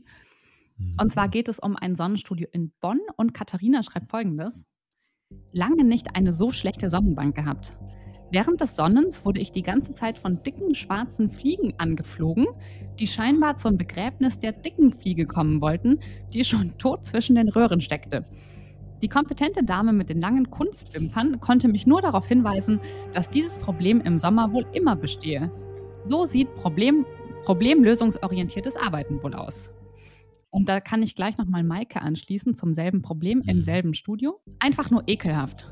Und 1.00 1.12
zwar 1.12 1.30
geht 1.30 1.48
es 1.48 1.58
um 1.58 1.76
ein 1.76 1.96
Sonnenstudio 1.96 2.48
in 2.52 2.72
Bonn 2.82 3.00
und 3.16 3.34
Katharina 3.34 3.82
schreibt 3.82 4.12
folgendes. 4.12 4.68
Lange 5.52 5.84
nicht 5.84 6.16
eine 6.16 6.34
so 6.34 6.52
schlechte 6.52 6.90
Sonnenbank 6.90 7.36
gehabt. 7.36 7.78
Während 8.30 8.60
des 8.60 8.76
Sonnens 8.76 9.26
wurde 9.26 9.40
ich 9.40 9.52
die 9.52 9.64
ganze 9.64 9.94
Zeit 9.94 10.20
von 10.20 10.44
dicken 10.44 10.76
schwarzen 10.76 11.30
Fliegen 11.30 11.74
angeflogen, 11.78 12.48
die 13.00 13.08
scheinbar 13.08 13.56
zum 13.58 13.78
Begräbnis 13.78 14.40
der 14.40 14.52
dicken 14.52 14.92
Fliege 14.92 15.26
kommen 15.26 15.62
wollten, 15.62 16.00
die 16.34 16.44
schon 16.44 16.78
tot 16.78 17.06
zwischen 17.06 17.36
den 17.36 17.48
Röhren 17.48 17.80
steckte. 17.80 18.26
Die 19.02 19.10
kompetente 19.10 19.64
Dame 19.64 19.94
mit 19.94 20.10
den 20.10 20.20
langen 20.20 20.50
Kunstwimpern 20.50 21.40
konnte 21.40 21.68
mich 21.68 21.86
nur 21.86 22.02
darauf 22.02 22.28
hinweisen, 22.28 22.80
dass 23.14 23.30
dieses 23.30 23.60
Problem 23.60 24.02
im 24.02 24.18
Sommer 24.18 24.52
wohl 24.52 24.66
immer 24.74 24.96
bestehe. 24.96 25.52
So 26.04 26.26
sieht 26.26 26.54
Problem, 26.56 27.06
problemlösungsorientiertes 27.46 28.76
Arbeiten 28.76 29.22
wohl 29.22 29.36
aus. 29.36 29.72
Und 30.50 30.68
da 30.68 30.80
kann 30.80 31.04
ich 31.04 31.16
gleich 31.16 31.38
nochmal 31.38 31.64
Maike 31.64 32.02
anschließen 32.02 32.56
zum 32.56 32.74
selben 32.74 33.02
Problem 33.02 33.44
im 33.46 33.58
mhm. 33.58 33.62
selben 33.62 33.94
Studio. 33.94 34.42
Einfach 34.60 34.90
nur 34.90 35.04
ekelhaft, 35.06 35.72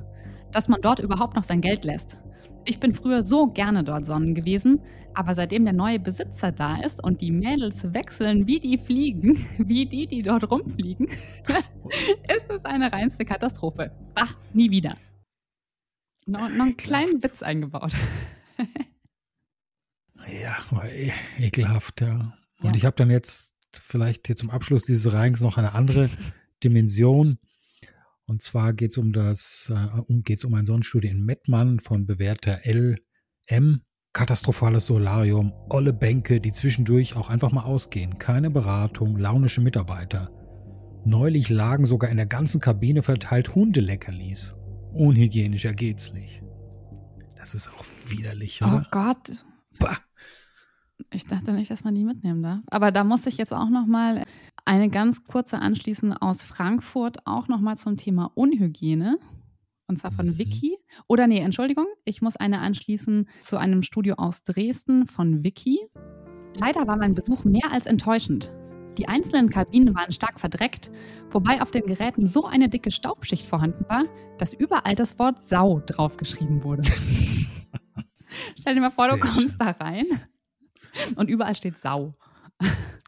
dass 0.52 0.70
man 0.70 0.82
dort 0.82 1.00
überhaupt 1.00 1.36
noch 1.36 1.44
sein 1.44 1.62
Geld 1.62 1.84
lässt. 1.84 2.22
Ich 2.68 2.80
bin 2.80 2.96
früher 2.96 3.22
so 3.22 3.48
gerne 3.48 3.84
dort 3.84 4.08
sonnen 4.08 4.34
gewesen, 4.34 4.82
aber 5.14 5.36
seitdem 5.36 5.66
der 5.66 5.74
neue 5.74 6.00
Besitzer 6.00 6.52
da 6.52 6.82
ist 6.82 7.04
und 7.04 7.22
die 7.22 7.32
Mädels 7.32 7.94
wechseln 7.94 8.48
wie 8.48 8.60
die 8.60 8.80
Fliegen, 8.80 9.38
wie 9.60 9.86
die, 9.86 10.08
die 10.08 10.24
dort 10.24 10.50
rumfliegen, 10.50 11.06
ist 11.08 12.50
es 12.50 12.66
eine 12.66 12.92
reinste 12.92 13.24
Katastrophe. 13.24 13.92
Bah, 14.16 14.30
nie 14.54 14.72
wieder. 14.72 14.98
Noch, 16.26 16.50
noch 16.50 16.66
einen 16.66 16.78
kleinen 16.78 17.24
Witz 17.24 17.44
eingebaut. 17.44 17.94
ja, 20.42 20.58
war 20.72 20.90
e 20.90 21.12
ekelhaft, 21.38 22.02
ja. 22.02 22.34
Und 22.62 22.72
ja. 22.72 22.76
ich 22.76 22.86
habe 22.86 22.96
dann 22.96 23.12
jetzt 23.12 23.54
vielleicht 23.74 24.26
hier 24.26 24.36
zum 24.36 24.50
Abschluss 24.50 24.84
dieses 24.84 25.14
Reigens 25.14 25.42
noch 25.42 25.60
eine 25.60 25.74
andere 25.74 26.10
Dimension. 26.64 27.38
Und 28.28 28.42
zwar 28.42 28.74
geht 28.74 28.92
es 28.92 28.98
um 28.98 29.14
das, 29.14 29.72
äh, 29.74 30.00
um, 30.08 30.24
geht's 30.24 30.46
um 30.46 30.54
ein 30.54 30.66
Sonnenstudio 30.66 31.12
in 31.12 31.24
Mettmann 31.24 31.80
von 31.80 32.06
Bewerter 32.06 32.60
LM. 32.66 33.82
Katastrophales 34.14 34.88
Solarium, 34.88 35.54
olle 35.70 35.92
Bänke, 35.92 36.40
die 36.40 36.54
zwischendurch 36.54 37.18
auch 37.18 37.30
einfach 37.30 37.52
mal 37.52 37.64
ausgehen. 37.64 38.18
Keine 38.18 38.50
Beratung, 38.50 39.18
launische 39.18 39.60
Mitarbeiter. 39.60 40.32
Neulich 41.04 41.50
lagen 41.50 41.86
sogar 41.86 42.10
in 42.10 42.18
der 42.18 42.26
ganzen 42.26 42.62
Kabine 42.62 43.04
verteilt 43.04 43.54
Hundeleckerlis. 43.54 44.56
Unhygienischer 44.94 45.74
geht's 45.74 46.14
nicht. 46.14 46.42
Das 47.38 47.54
ist 47.54 47.70
auch 47.70 47.86
widerlich, 48.08 48.62
oh 48.64 48.68
oder? 48.68 48.86
Oh 48.86 48.90
Gott. 48.90 49.46
Bah. 49.80 49.98
Ich 51.12 51.26
dachte 51.26 51.52
nicht, 51.52 51.70
dass 51.70 51.84
man 51.84 51.94
die 51.94 52.06
mitnehmen 52.06 52.42
darf. 52.42 52.62
Aber 52.68 52.92
da 52.92 53.04
muss 53.04 53.28
ich 53.28 53.38
jetzt 53.38 53.54
auch 53.54 53.70
noch 53.70 53.86
mal 53.86 54.24
eine 54.66 54.90
ganz 54.90 55.24
kurze 55.24 55.60
anschließen 55.60 56.14
aus 56.14 56.44
Frankfurt, 56.44 57.26
auch 57.26 57.48
noch 57.48 57.60
mal 57.60 57.78
zum 57.78 57.98
Thema 57.98 58.32
Unhygiene. 58.34 59.18
Und 59.88 60.00
zwar 60.00 60.12
von 60.12 60.28
mhm. 60.28 60.40
Vicky. 60.40 60.78
Oder 61.08 61.28
nee, 61.28 61.40
Entschuldigung, 61.40 61.86
ich 62.04 62.22
muss 62.22 62.36
eine 62.36 62.60
anschließen 62.60 63.30
zu 63.42 63.58
einem 63.58 63.84
Studio 63.84 64.16
aus 64.16 64.44
Dresden 64.44 65.06
von 65.06 65.44
Vicky. 65.44 65.80
Leider 66.60 66.88
war 66.88 66.98
mein 66.98 67.14
Besuch 67.14 67.44
mehr 67.44 67.72
als 67.72 67.86
enttäuschend. 67.86 68.52
Die 68.98 69.08
einzelnen 69.08 69.50
Kabinen 69.50 69.94
waren 69.94 70.12
stark 70.12 70.40
verdreckt, 70.40 70.90
wobei 71.30 71.62
auf 71.62 71.70
den 71.70 71.84
Geräten 71.84 72.26
so 72.26 72.46
eine 72.46 72.70
dicke 72.70 72.92
Staubschicht 72.92 73.46
vorhanden 73.46 73.86
war, 73.90 74.06
dass 74.38 74.54
überall 74.54 74.96
das 74.96 75.20
Wort 75.20 75.42
Sau 75.42 75.82
draufgeschrieben 75.86 76.64
wurde. 76.64 76.84
Stell 78.58 78.74
dir 78.74 78.82
mal 78.82 78.90
vor, 78.90 79.10
du 79.10 79.18
kommst 79.20 79.60
da 79.60 79.72
rein 79.72 80.06
und 81.18 81.30
überall 81.30 81.56
steht 81.56 81.78
Sau. 81.78 82.16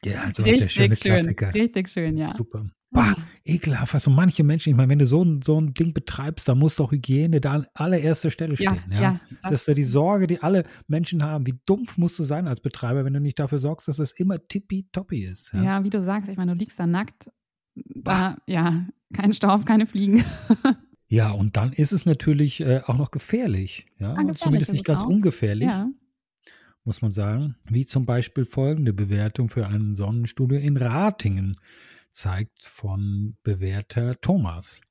Ja, 0.05 0.21
also 0.21 0.43
richtig 0.43 0.61
der 0.61 0.69
schöne 0.69 0.95
schön, 0.95 1.11
Klassiker. 1.11 1.53
Richtig 1.53 1.89
schön, 1.89 2.17
ja. 2.17 2.29
Super. 2.33 2.69
Bah, 2.89 3.15
ekelhaft. 3.43 3.93
Also 3.93 4.11
manche 4.11 4.43
Menschen, 4.43 4.69
ich 4.69 4.75
meine, 4.75 4.89
wenn 4.89 4.99
du 4.99 5.05
so 5.05 5.23
ein, 5.23 5.41
so 5.41 5.59
ein 5.59 5.73
Ding 5.73 5.93
betreibst, 5.93 6.47
da 6.47 6.55
muss 6.55 6.77
doch 6.77 6.91
Hygiene 6.91 7.41
da 7.41 7.53
an 7.53 7.65
allererster 7.73 8.31
Stelle 8.31 8.55
stehen. 8.55 8.79
Ja, 8.89 8.95
ja. 8.95 9.01
ja 9.01 9.19
das, 9.29 9.39
das, 9.41 9.61
ist 9.61 9.67
ja 9.67 9.73
die 9.73 9.83
Sorge, 9.83 10.27
die 10.27 10.41
alle 10.41 10.63
Menschen 10.87 11.23
haben. 11.23 11.45
Wie 11.45 11.59
dumpf 11.65 11.97
musst 11.97 12.17
du 12.17 12.23
sein 12.23 12.47
als 12.47 12.61
Betreiber, 12.61 13.03
wenn 13.03 13.13
du 13.13 13.19
nicht 13.19 13.39
dafür 13.39 13.59
sorgst, 13.59 13.87
dass 13.89 13.99
es 13.99 14.13
immer 14.13 14.45
tippitoppi 14.47 15.25
ist. 15.25 15.51
Ja? 15.53 15.63
ja, 15.63 15.83
wie 15.83 15.89
du 15.89 16.01
sagst, 16.01 16.29
ich 16.29 16.37
meine, 16.37 16.53
du 16.53 16.57
liegst 16.57 16.79
da 16.79 16.87
nackt. 16.87 17.29
Da, 17.75 18.37
ja, 18.47 18.87
kein 19.13 19.33
Staub, 19.33 19.65
keine 19.65 19.85
Fliegen. 19.85 20.23
Ja, 21.09 21.31
und 21.31 21.55
dann 21.55 21.71
ist 21.71 21.93
es 21.93 22.05
natürlich 22.05 22.59
äh, 22.59 22.81
auch 22.85 22.97
noch 22.97 23.11
gefährlich. 23.11 23.85
Ja, 23.97 24.07
Ah, 24.07 24.11
gefährlich 24.15 24.39
zumindest 24.39 24.71
nicht 24.73 24.85
ganz 24.85 25.03
auch. 25.03 25.07
ungefährlich, 25.07 25.69
Ja. 25.69 25.87
Muss 26.87 27.01
man 27.01 27.11
sagen. 27.11 27.55
Wie 27.69 27.85
zum 27.85 28.05
Beispiel 28.05 28.45
folgende 28.45 28.93
Bewertung 28.93 29.49
für 29.49 29.67
ein 29.67 29.93
Sonnenstudio 29.93 30.57
in 30.57 30.77
Ratingen 30.77 31.55
zeigt 32.11 32.65
von 32.65 33.35
Bewerter 33.43 34.19
Thomas. 34.21 34.81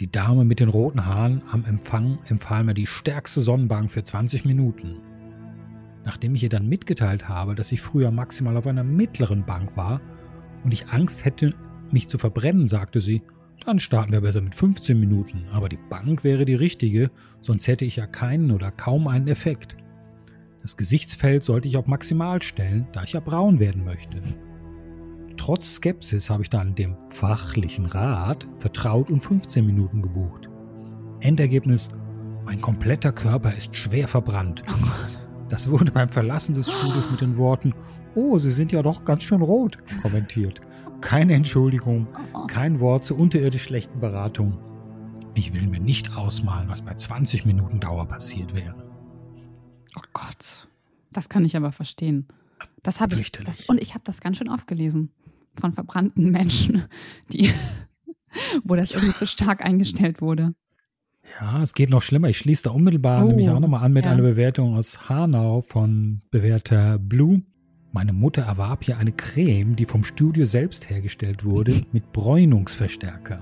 Die 0.00 0.10
Dame 0.10 0.44
mit 0.44 0.60
den 0.60 0.68
roten 0.68 1.06
Haaren 1.06 1.42
am 1.50 1.64
Empfang 1.64 2.18
empfahl 2.26 2.64
mir 2.64 2.74
die 2.74 2.86
stärkste 2.86 3.40
Sonnenbank 3.40 3.90
für 3.90 4.02
20 4.02 4.44
Minuten. 4.44 4.96
Nachdem 6.04 6.34
ich 6.34 6.42
ihr 6.42 6.48
dann 6.48 6.68
mitgeteilt 6.68 7.28
habe, 7.28 7.54
dass 7.54 7.72
ich 7.72 7.80
früher 7.80 8.10
maximal 8.10 8.56
auf 8.56 8.66
einer 8.66 8.84
mittleren 8.84 9.46
Bank 9.46 9.76
war 9.76 10.00
und 10.64 10.72
ich 10.72 10.88
Angst 10.88 11.24
hätte, 11.24 11.54
mich 11.92 12.08
zu 12.08 12.18
verbrennen, 12.18 12.66
sagte 12.66 13.00
sie, 13.00 13.22
dann 13.64 13.78
starten 13.78 14.12
wir 14.12 14.22
besser 14.22 14.40
mit 14.40 14.54
15 14.54 14.98
Minuten, 14.98 15.44
aber 15.50 15.68
die 15.68 15.78
Bank 15.90 16.24
wäre 16.24 16.44
die 16.44 16.54
richtige, 16.54 17.10
sonst 17.40 17.68
hätte 17.68 17.84
ich 17.84 17.96
ja 17.96 18.06
keinen 18.06 18.50
oder 18.50 18.70
kaum 18.70 19.06
einen 19.06 19.28
Effekt. 19.28 19.76
Das 20.62 20.76
Gesichtsfeld 20.76 21.42
sollte 21.42 21.68
ich 21.68 21.76
auf 21.76 21.86
maximal 21.86 22.42
stellen, 22.42 22.86
da 22.92 23.02
ich 23.02 23.14
ja 23.14 23.20
braun 23.20 23.58
werden 23.60 23.84
möchte. 23.84 24.20
Trotz 25.36 25.76
Skepsis 25.76 26.28
habe 26.28 26.42
ich 26.42 26.50
dann 26.50 26.74
dem 26.74 26.96
fachlichen 27.08 27.86
Rat 27.86 28.46
vertraut 28.58 29.10
und 29.10 29.20
15 29.20 29.64
Minuten 29.64 30.02
gebucht. 30.02 30.50
Endergebnis: 31.20 31.88
Mein 32.44 32.60
kompletter 32.60 33.12
Körper 33.12 33.54
ist 33.56 33.74
schwer 33.74 34.06
verbrannt. 34.06 34.62
Das 35.48 35.70
wurde 35.70 35.90
beim 35.90 36.08
Verlassen 36.10 36.54
des 36.54 36.70
Studios 36.70 37.10
mit 37.10 37.22
den 37.22 37.38
Worten: 37.38 37.74
Oh, 38.14 38.38
Sie 38.38 38.50
sind 38.50 38.70
ja 38.70 38.82
doch 38.82 39.04
ganz 39.04 39.22
schön 39.22 39.40
rot 39.40 39.78
kommentiert. 40.02 40.60
Keine 41.00 41.34
Entschuldigung, 41.34 42.06
Oh, 42.34 42.46
kein 42.46 42.80
Wort 42.80 43.04
zur 43.04 43.18
unterirdisch 43.18 43.64
schlechten 43.64 43.98
Beratung. 43.98 44.58
Ich 45.34 45.54
will 45.54 45.66
mir 45.66 45.80
nicht 45.80 46.14
ausmalen, 46.16 46.68
was 46.68 46.82
bei 46.82 46.94
20 46.94 47.46
Minuten 47.46 47.80
Dauer 47.80 48.06
passiert 48.06 48.54
wäre. 48.54 48.89
Oh 49.96 50.02
Gott. 50.12 50.68
Das 51.12 51.28
kann 51.28 51.44
ich 51.44 51.56
aber 51.56 51.72
verstehen. 51.72 52.28
Das 52.82 53.00
habe 53.00 53.14
ich. 53.14 53.32
Das, 53.32 53.68
und 53.68 53.80
ich 53.80 53.94
habe 53.94 54.04
das 54.04 54.20
ganz 54.20 54.38
schön 54.38 54.48
oft 54.48 54.66
gelesen. 54.66 55.10
Von 55.60 55.72
verbrannten 55.72 56.30
Menschen, 56.32 56.84
die, 57.32 57.50
wo 58.64 58.76
das 58.76 58.92
irgendwie 58.92 59.14
zu 59.14 59.26
stark 59.26 59.64
eingestellt 59.64 60.20
wurde. 60.20 60.54
Ja, 61.40 61.62
es 61.62 61.74
geht 61.74 61.90
noch 61.90 62.02
schlimmer. 62.02 62.28
Ich 62.28 62.38
schließe 62.38 62.64
da 62.64 62.70
unmittelbar 62.70 63.24
Oh, 63.24 63.28
nämlich 63.28 63.50
auch 63.50 63.60
nochmal 63.60 63.84
an 63.84 63.92
mit 63.92 64.04
ja. 64.04 64.12
einer 64.12 64.22
Bewertung 64.22 64.76
aus 64.76 65.08
Hanau 65.08 65.60
von 65.60 66.20
Bewerter 66.30 66.98
Blue. 66.98 67.42
Meine 67.92 68.12
Mutter 68.12 68.42
erwarb 68.42 68.84
hier 68.84 68.98
eine 68.98 69.12
Creme, 69.12 69.76
die 69.76 69.84
vom 69.84 70.04
Studio 70.04 70.46
selbst 70.46 70.88
hergestellt 70.88 71.44
wurde, 71.44 71.82
mit 71.92 72.12
Bräunungsverstärker. 72.12 73.40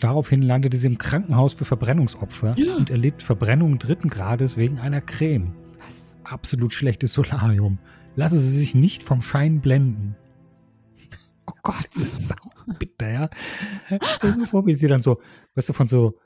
Daraufhin 0.00 0.42
landete 0.42 0.76
sie 0.76 0.86
im 0.86 0.98
Krankenhaus 0.98 1.54
für 1.54 1.64
Verbrennungsopfer 1.64 2.54
und 2.76 2.90
erlitt 2.90 3.22
Verbrennung 3.22 3.78
dritten 3.78 4.08
Grades 4.08 4.56
wegen 4.56 4.78
einer 4.78 5.00
Creme. 5.00 5.54
Was? 5.84 6.14
Absolut 6.24 6.72
schlechtes 6.72 7.12
Solarium. 7.12 7.78
Lassen 8.14 8.38
Sie 8.38 8.50
sich 8.50 8.74
nicht 8.74 9.02
vom 9.02 9.20
Schein 9.20 9.60
blenden. 9.60 10.16
Oh 11.46 11.54
Gott. 11.62 11.88
Das 11.94 12.12
ist 12.12 12.32
auch 12.32 12.74
bitter, 12.78 13.10
ja. 13.10 13.28
Vor, 14.50 14.66
wie 14.66 14.74
sie 14.74 14.88
dann 14.88 15.00
so, 15.02 15.20
weißt 15.54 15.70
du, 15.70 15.72
von 15.72 15.88
so 15.88 16.18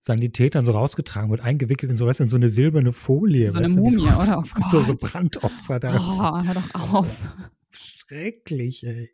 Sanitätern 0.00 0.64
so 0.64 0.72
rausgetragen 0.72 1.30
wird, 1.30 1.40
eingewickelt 1.40 1.90
in 1.90 1.96
so, 1.96 2.06
weißt 2.06 2.20
du, 2.20 2.24
in 2.24 2.28
so 2.28 2.36
eine 2.36 2.50
silberne 2.50 2.92
Folie. 2.92 3.50
So 3.50 3.58
eine 3.58 3.66
weißt 3.68 3.76
du, 3.76 3.80
Mumie, 3.80 4.02
oder? 4.02 4.44
Oh 4.44 4.60
So, 4.70 4.82
so. 4.82 4.96
Brandopfer 4.96 5.80
da. 5.80 5.94
Oh, 5.96 6.46
hör 6.46 6.54
doch 6.54 6.94
auf. 6.94 7.28
Schrecklich, 7.70 8.86
ey. 8.86 9.10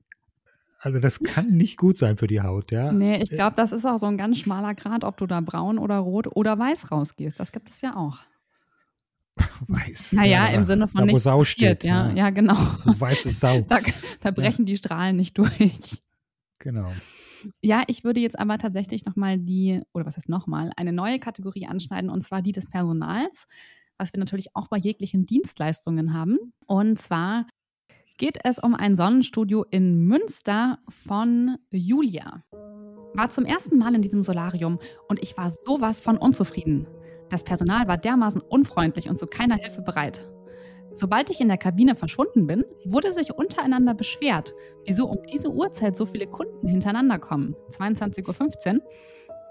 Also 0.84 0.98
das 0.98 1.20
kann 1.22 1.48
nicht 1.52 1.78
gut 1.78 1.96
sein 1.96 2.16
für 2.16 2.26
die 2.26 2.40
Haut, 2.40 2.72
ja. 2.72 2.90
Nee, 2.90 3.22
ich 3.22 3.30
glaube, 3.30 3.54
das 3.54 3.70
ist 3.70 3.86
auch 3.86 3.98
so 3.98 4.06
ein 4.06 4.18
ganz 4.18 4.38
schmaler 4.38 4.74
Grad, 4.74 5.04
ob 5.04 5.16
du 5.16 5.28
da 5.28 5.40
braun 5.40 5.78
oder 5.78 5.98
rot 5.98 6.26
oder 6.26 6.58
weiß 6.58 6.90
rausgehst. 6.90 7.38
Das 7.38 7.52
gibt 7.52 7.70
es 7.70 7.82
ja 7.82 7.94
auch. 7.96 8.18
Weiß. 9.68 10.12
Naja, 10.12 10.48
ja, 10.48 10.54
im 10.54 10.64
Sinne 10.64 10.88
von 10.88 10.98
da, 10.98 11.02
wo 11.02 11.06
nichts 11.06 11.22
Sau 11.22 11.38
passiert, 11.38 11.82
steht. 11.82 11.84
ja, 11.84 12.10
ja, 12.12 12.30
genau. 12.30 12.56
Weiße 12.84 13.30
Sau. 13.30 13.60
Da, 13.68 13.78
da 14.20 14.30
brechen 14.32 14.66
die 14.66 14.76
Strahlen 14.76 15.16
nicht 15.16 15.38
durch. 15.38 16.02
Genau. 16.58 16.90
Ja, 17.62 17.84
ich 17.86 18.02
würde 18.04 18.20
jetzt 18.20 18.38
aber 18.38 18.58
tatsächlich 18.58 19.04
nochmal 19.04 19.38
die, 19.38 19.82
oder 19.94 20.04
was 20.04 20.16
heißt 20.16 20.28
nochmal, 20.28 20.72
eine 20.76 20.92
neue 20.92 21.18
Kategorie 21.18 21.66
anschneiden, 21.66 22.10
und 22.10 22.22
zwar 22.22 22.42
die 22.42 22.52
des 22.52 22.68
Personals, 22.68 23.46
was 23.98 24.12
wir 24.12 24.18
natürlich 24.18 24.54
auch 24.54 24.68
bei 24.68 24.78
jeglichen 24.78 25.26
Dienstleistungen 25.26 26.12
haben. 26.12 26.38
Und 26.66 26.98
zwar 26.98 27.46
geht 28.18 28.38
es 28.44 28.58
um 28.58 28.74
ein 28.74 28.96
Sonnenstudio 28.96 29.64
in 29.70 30.06
Münster 30.06 30.78
von 30.88 31.56
Julia. 31.70 32.42
War 33.14 33.30
zum 33.30 33.44
ersten 33.44 33.78
Mal 33.78 33.94
in 33.94 34.02
diesem 34.02 34.22
Solarium 34.22 34.78
und 35.08 35.22
ich 35.22 35.36
war 35.36 35.50
sowas 35.50 36.00
von 36.00 36.16
unzufrieden. 36.16 36.88
Das 37.28 37.44
Personal 37.44 37.88
war 37.88 37.96
dermaßen 37.96 38.40
unfreundlich 38.40 39.08
und 39.08 39.18
zu 39.18 39.26
keiner 39.26 39.56
Hilfe 39.56 39.82
bereit. 39.82 40.26
Sobald 40.94 41.30
ich 41.30 41.40
in 41.40 41.48
der 41.48 41.56
Kabine 41.56 41.94
verschwunden 41.94 42.46
bin, 42.46 42.64
wurde 42.84 43.12
sich 43.12 43.32
untereinander 43.32 43.94
beschwert, 43.94 44.52
wieso 44.84 45.06
um 45.06 45.18
diese 45.30 45.50
Uhrzeit 45.50 45.96
so 45.96 46.04
viele 46.04 46.26
Kunden 46.26 46.66
hintereinander 46.66 47.18
kommen. 47.18 47.54
22.15 47.70 48.74
Uhr. 48.74 48.80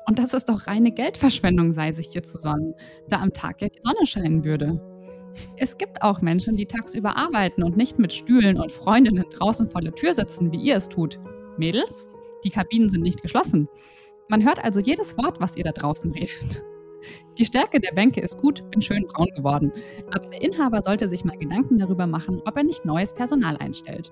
Und 0.08 0.20
dass 0.20 0.34
es 0.34 0.46
doch 0.46 0.68
reine 0.68 0.92
Geldverschwendung 0.92 1.72
sei, 1.72 1.92
sich 1.92 2.10
hier 2.12 2.24
zu 2.24 2.38
sonnen, 2.38 2.74
da 3.10 3.22
am 3.22 3.34
Tag 3.34 3.62
ja 3.62 3.70
die 3.70 3.80
Sonne 3.82 4.06
scheinen 4.06 4.44
würde. 4.44 4.91
Es 5.58 5.78
gibt 5.78 6.02
auch 6.02 6.22
Menschen, 6.22 6.56
die 6.56 6.66
tagsüber 6.66 7.18
arbeiten 7.18 7.64
und 7.64 7.78
nicht 7.78 8.00
mit 8.00 8.14
Stühlen 8.14 8.60
und 8.60 8.72
Freundinnen 8.72 9.26
draußen 9.30 9.70
vor 9.70 9.82
der 9.82 9.96
Tür 9.96 10.14
sitzen, 10.14 10.52
wie 10.52 10.62
ihr 10.62 10.76
es 10.76 10.90
tut. 10.90 11.20
Mädels, 11.58 12.10
die 12.44 12.50
Kabinen 12.50 12.90
sind 12.90 13.02
nicht 13.02 13.22
geschlossen. 13.22 13.68
Man 14.30 14.44
hört 14.44 14.64
also 14.64 14.80
jedes 14.80 15.18
Wort, 15.18 15.40
was 15.40 15.58
ihr 15.58 15.64
da 15.64 15.72
draußen 15.72 16.12
redet. 16.12 16.64
Die 17.38 17.46
Stärke 17.46 17.80
der 17.80 17.94
Bänke 17.94 18.22
ist 18.22 18.40
gut, 18.40 18.70
bin 18.70 18.82
schön 18.82 19.06
braun 19.08 19.30
geworden. 19.36 19.72
Aber 20.12 20.28
der 20.28 20.42
Inhaber 20.42 20.82
sollte 20.84 21.10
sich 21.10 21.26
mal 21.26 21.38
Gedanken 21.38 21.80
darüber 21.80 22.08
machen, 22.08 22.42
ob 22.46 22.56
er 22.56 22.64
nicht 22.64 22.86
neues 22.86 23.14
Personal 23.14 23.58
einstellt. 23.58 24.12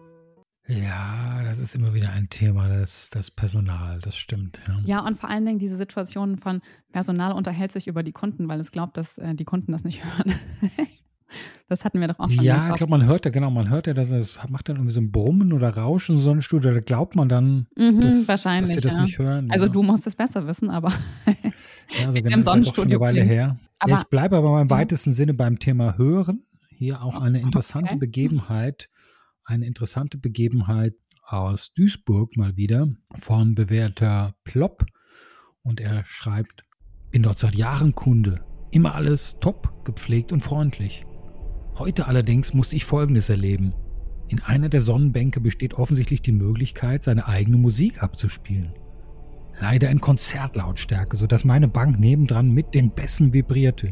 Ja, 0.68 1.42
das 1.44 1.58
ist 1.58 1.74
immer 1.74 1.96
wieder 1.96 2.12
ein 2.12 2.30
Thema, 2.30 2.68
das, 2.68 3.10
das 3.10 3.32
Personal, 3.32 4.00
das 4.02 4.16
stimmt. 4.16 4.60
Ja. 4.68 4.80
Ja, 4.86 5.08
und 5.08 5.18
vor 5.18 5.30
allen 5.30 5.44
Dingen 5.44 5.58
diese 5.58 5.78
Situation 5.78 6.38
von 6.38 6.62
Personal 6.92 7.32
unterhält 7.32 7.72
sich 7.72 7.88
über 7.88 8.04
die 8.04 8.12
Kunden, 8.12 8.48
weil 8.48 8.60
es 8.60 8.72
glaubt, 8.72 8.96
dass 8.96 9.18
äh, 9.18 9.34
die 9.34 9.46
Kunden 9.46 9.72
das 9.72 9.84
nicht 9.84 10.04
hören. 10.18 10.34
Das 11.68 11.86
hatten 11.86 12.00
wir 12.00 12.08
doch 12.08 12.20
auch 12.20 12.30
schon. 12.30 12.44
Ja, 12.44 12.70
ich 12.70 12.74
glaube, 12.76 12.92
man 12.92 13.06
hört 13.06 13.26
ja, 13.26 13.32
genau, 13.32 13.52
man 13.52 13.70
hört 13.70 13.88
ja, 13.88 13.94
dass 13.94 14.10
es 14.10 14.40
macht 14.50 14.70
dann 14.70 14.78
irgendwie 14.78 14.94
so 14.94 15.02
ein 15.02 15.12
Brummen 15.12 15.54
oder 15.54 15.70
Rauschen, 15.76 16.18
so 16.18 16.32
ein 16.32 16.42
Studio, 16.42 16.72
da 16.74 16.80
glaubt 16.80 17.16
man 17.16 17.30
dann, 17.30 17.68
Mhm, 17.78 18.02
dass, 18.02 18.28
wahrscheinlich, 18.28 18.62
dass 18.64 18.74
sie 18.76 18.82
das 18.82 18.96
ja. 18.96 19.02
nicht 19.04 19.20
hören. 19.20 19.52
Also 19.52 19.66
ja. 19.66 19.72
du 19.72 19.84
musst 19.84 20.08
es 20.08 20.16
besser 20.16 20.46
wissen, 20.48 20.70
aber 20.70 20.90
ja, 21.28 22.06
also 22.08 22.12
genau, 22.12 22.12
im 22.12 22.16
ist 22.16 22.16
ja 22.16 22.20
doch 22.20 22.24
schon 22.24 22.34
eine 22.34 22.44
Sonnenstudio 22.46 23.00
Weile 23.00 23.20
klingt. 23.22 23.32
her. 23.32 23.58
Aber- 23.80 23.92
ja, 23.92 23.98
ich 24.00 24.06
bleibe 24.06 24.38
aber 24.38 24.62
im 24.62 24.70
weitesten 24.70 25.14
Sinne 25.14 25.34
beim 25.34 25.60
Thema 25.60 25.98
Hören. 25.98 26.42
Hier 26.70 27.04
auch 27.04 27.22
eine 27.22 27.40
interessante 27.42 27.90
Okay. 27.96 28.00
Begebenheit, 28.00 28.90
eine 29.44 29.66
interessante 29.66 30.18
Begebenheit 30.18 30.94
aus 31.26 31.74
Duisburg 31.74 32.38
mal 32.38 32.56
wieder 32.58 32.88
von 33.18 33.54
bewährter 33.54 34.34
Plopp. 34.44 34.86
Und 35.62 35.82
er 35.82 36.04
schreibt, 36.06 36.64
bin 37.12 37.22
dort 37.24 37.38
seit 37.38 37.54
Jahren 37.56 37.94
Kunde. 37.94 38.44
Immer 38.72 38.96
alles 38.96 39.38
top, 39.40 39.84
gepflegt 39.86 40.32
und 40.32 40.42
freundlich. 40.42 41.06
Heute 41.80 42.08
allerdings 42.08 42.54
musste 42.54 42.76
ich 42.76 42.84
Folgendes 42.84 43.30
erleben. 43.30 43.74
In 44.28 44.42
einer 44.42 44.68
der 44.68 44.82
Sonnenbänke 44.82 45.40
besteht 45.40 45.76
offensichtlich 45.76 46.22
die 46.22 46.34
Möglichkeit, 46.34 47.06
seine 47.06 47.26
eigene 47.26 47.56
Musik 47.56 48.04
abzuspielen. 48.04 48.74
Leider 49.62 49.90
in 49.90 50.02
Konzertlautstärke, 50.02 51.16
sodass 51.16 51.46
meine 51.46 51.70
Bank 51.70 51.98
nebendran 51.98 52.52
mit 52.52 52.76
den 52.76 52.92
Bässen 52.92 53.34
vibrierte. 53.34 53.92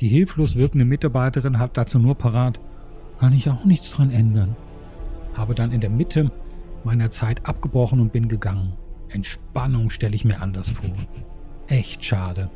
Die 0.00 0.08
hilflos 0.08 0.56
wirkende 0.56 0.84
Mitarbeiterin 0.84 1.60
hat 1.60 1.76
dazu 1.76 2.00
nur 2.00 2.16
parat, 2.16 2.58
kann 3.18 3.34
ich 3.34 3.48
auch 3.48 3.64
nichts 3.64 3.92
dran 3.92 4.10
ändern. 4.10 4.56
Habe 5.34 5.54
dann 5.54 5.70
in 5.70 5.80
der 5.80 5.90
Mitte 5.90 6.32
meiner 6.82 7.10
Zeit 7.10 7.46
abgebrochen 7.46 8.00
und 8.00 8.12
bin 8.12 8.26
gegangen. 8.26 8.72
Entspannung 9.10 9.90
stelle 9.90 10.16
ich 10.16 10.24
mir 10.24 10.42
anders 10.42 10.70
vor. 10.70 10.90
Echt 11.68 12.04
schade. 12.04 12.50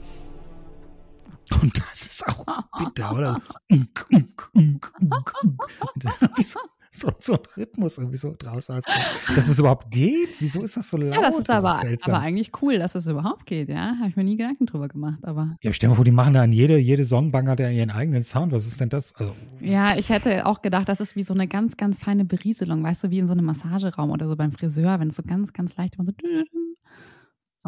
Und 1.61 1.79
das 1.79 2.07
ist 2.07 2.27
auch 2.27 2.45
bitter, 2.79 3.15
oder? 3.15 3.41
Unk, 3.71 4.07
unk, 4.13 4.51
unk, 4.55 4.93
unk, 5.01 5.33
unk. 5.43 5.63
Und 5.95 6.05
dann 6.05 6.13
hab 6.21 6.39
ich 6.39 6.49
so, 6.49 6.61
so, 6.91 7.11
so 7.19 7.33
ein 7.33 7.41
Rhythmus 7.57 7.99
irgendwie 7.99 8.19
so 8.19 8.35
draus 8.39 8.69
hast. 8.69 8.89
Dass 9.35 9.49
es 9.49 9.59
überhaupt 9.59 9.91
geht? 9.91 10.29
Wieso 10.39 10.63
ist 10.63 10.77
das 10.77 10.89
so 10.89 10.97
laut? 10.97 11.15
ja, 11.15 11.23
das 11.23 11.39
ist 11.39 11.51
aber, 11.51 11.79
seltsam. 11.81 12.15
aber 12.15 12.23
eigentlich 12.23 12.53
cool, 12.63 12.79
dass 12.79 12.95
es 12.95 13.07
überhaupt 13.07 13.47
geht, 13.47 13.69
ja. 13.69 13.97
Habe 13.99 14.09
ich 14.09 14.17
mir 14.17 14.25
nie 14.25 14.37
Gedanken 14.37 14.67
drüber 14.67 14.89
gemacht, 14.89 15.19
aber 15.23 15.57
Ja, 15.61 15.73
stell 15.73 15.89
dir 15.89 15.93
mal 15.93 15.97
vor, 15.97 16.05
die 16.05 16.13
machen 16.13 16.35
da 16.35 16.43
an 16.43 16.53
jede, 16.53 16.79
jede 16.79 17.05
Sonnenbank 17.05 17.49
hat 17.49 17.61
ja 17.61 17.69
ihren 17.69 17.91
eigenen 17.91 18.23
Sound. 18.23 18.53
Was 18.53 18.67
ist 18.67 18.81
denn 18.81 18.91
das? 18.91 19.15
Also, 19.17 19.35
ja, 19.61 19.97
ich 19.97 20.11
hätte 20.11 20.47
auch 20.47 20.63
gedacht, 20.63 20.89
das 20.89 21.01
ist 21.01 21.17
wie 21.17 21.25
so 21.25 21.35
eine 21.35 21.49
ganz, 21.49 21.77
ganz 21.77 21.99
feine 21.99 22.25
Berieselung, 22.25 22.83
weißt 22.85 23.05
du, 23.05 23.11
wie 23.11 23.19
in 23.19 23.27
so 23.27 23.33
einem 23.33 23.45
Massageraum 23.45 24.11
oder 24.11 24.29
so 24.29 24.37
beim 24.37 24.53
Friseur, 24.53 25.01
wenn 25.01 25.09
es 25.09 25.17
so 25.17 25.23
ganz, 25.25 25.53
ganz 25.53 25.77
leicht 25.77 25.97
immer 25.97 26.07
so. 26.07 26.13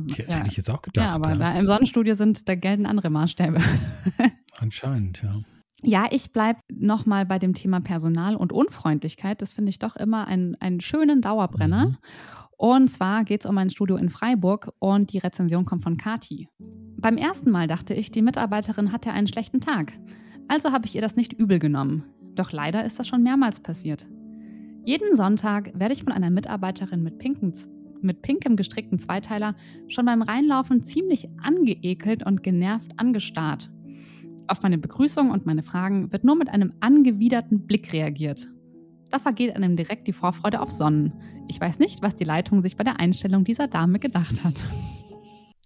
Tja, 0.08 0.24
ja. 0.28 0.36
hätte 0.36 0.50
ich 0.50 0.56
jetzt 0.56 0.70
auch 0.70 0.82
gedacht. 0.82 1.06
ja, 1.06 1.14
aber 1.14 1.30
ja. 1.30 1.36
Da 1.36 1.58
im 1.58 1.66
Sonnenstudio 1.66 2.14
sind, 2.14 2.48
da 2.48 2.54
gelten 2.54 2.86
andere 2.86 3.10
Maßstäbe. 3.10 3.60
Anscheinend, 4.58 5.22
ja. 5.22 5.40
Ja, 5.82 6.06
ich 6.10 6.32
bleibe 6.32 6.60
nochmal 6.72 7.26
bei 7.26 7.38
dem 7.38 7.54
Thema 7.54 7.80
Personal 7.80 8.36
und 8.36 8.52
Unfreundlichkeit. 8.52 9.42
Das 9.42 9.52
finde 9.52 9.70
ich 9.70 9.78
doch 9.78 9.96
immer 9.96 10.26
einen, 10.26 10.54
einen 10.56 10.80
schönen 10.80 11.20
Dauerbrenner. 11.20 11.88
Mhm. 11.88 11.96
Und 12.56 12.88
zwar 12.88 13.24
geht 13.24 13.44
es 13.44 13.50
um 13.50 13.58
ein 13.58 13.68
Studio 13.68 13.96
in 13.96 14.08
Freiburg 14.08 14.72
und 14.78 15.12
die 15.12 15.18
Rezension 15.18 15.66
kommt 15.66 15.82
von 15.82 15.98
Kati. 15.98 16.48
Beim 16.98 17.18
ersten 17.18 17.50
Mal 17.50 17.66
dachte 17.66 17.92
ich, 17.92 18.10
die 18.10 18.22
Mitarbeiterin 18.22 18.92
hatte 18.92 19.12
einen 19.12 19.26
schlechten 19.26 19.60
Tag. 19.60 19.92
Also 20.48 20.72
habe 20.72 20.86
ich 20.86 20.94
ihr 20.94 21.02
das 21.02 21.16
nicht 21.16 21.34
übel 21.34 21.58
genommen. 21.58 22.04
Doch 22.34 22.52
leider 22.52 22.84
ist 22.84 22.98
das 22.98 23.08
schon 23.08 23.22
mehrmals 23.22 23.60
passiert. 23.60 24.06
Jeden 24.84 25.16
Sonntag 25.16 25.72
werde 25.74 25.92
ich 25.92 26.04
von 26.04 26.12
einer 26.12 26.30
Mitarbeiterin 26.30 27.02
mit, 27.02 27.18
pinken, 27.18 27.52
mit 28.06 28.22
pinkem 28.22 28.56
gestrickten 28.56 28.98
Zweiteiler 28.98 29.54
schon 29.88 30.06
beim 30.06 30.22
Reinlaufen 30.22 30.82
ziemlich 30.82 31.28
angeekelt 31.42 32.24
und 32.24 32.42
genervt 32.42 32.92
angestarrt. 32.96 33.70
Auf 34.48 34.62
meine 34.62 34.78
Begrüßung 34.78 35.30
und 35.30 35.44
meine 35.44 35.62
Fragen 35.62 36.12
wird 36.12 36.24
nur 36.24 36.36
mit 36.36 36.48
einem 36.48 36.72
angewiderten 36.80 37.66
Blick 37.66 37.92
reagiert. 37.92 38.48
Da 39.10 39.18
vergeht 39.18 39.54
einem 39.54 39.76
direkt 39.76 40.08
die 40.08 40.12
Vorfreude 40.12 40.60
auf 40.60 40.70
Sonnen. 40.70 41.12
Ich 41.48 41.60
weiß 41.60 41.78
nicht, 41.78 42.02
was 42.02 42.14
die 42.14 42.24
Leitung 42.24 42.62
sich 42.62 42.76
bei 42.76 42.84
der 42.84 42.98
Einstellung 42.98 43.44
dieser 43.44 43.68
Dame 43.68 43.98
gedacht 43.98 44.42
hat. 44.44 44.54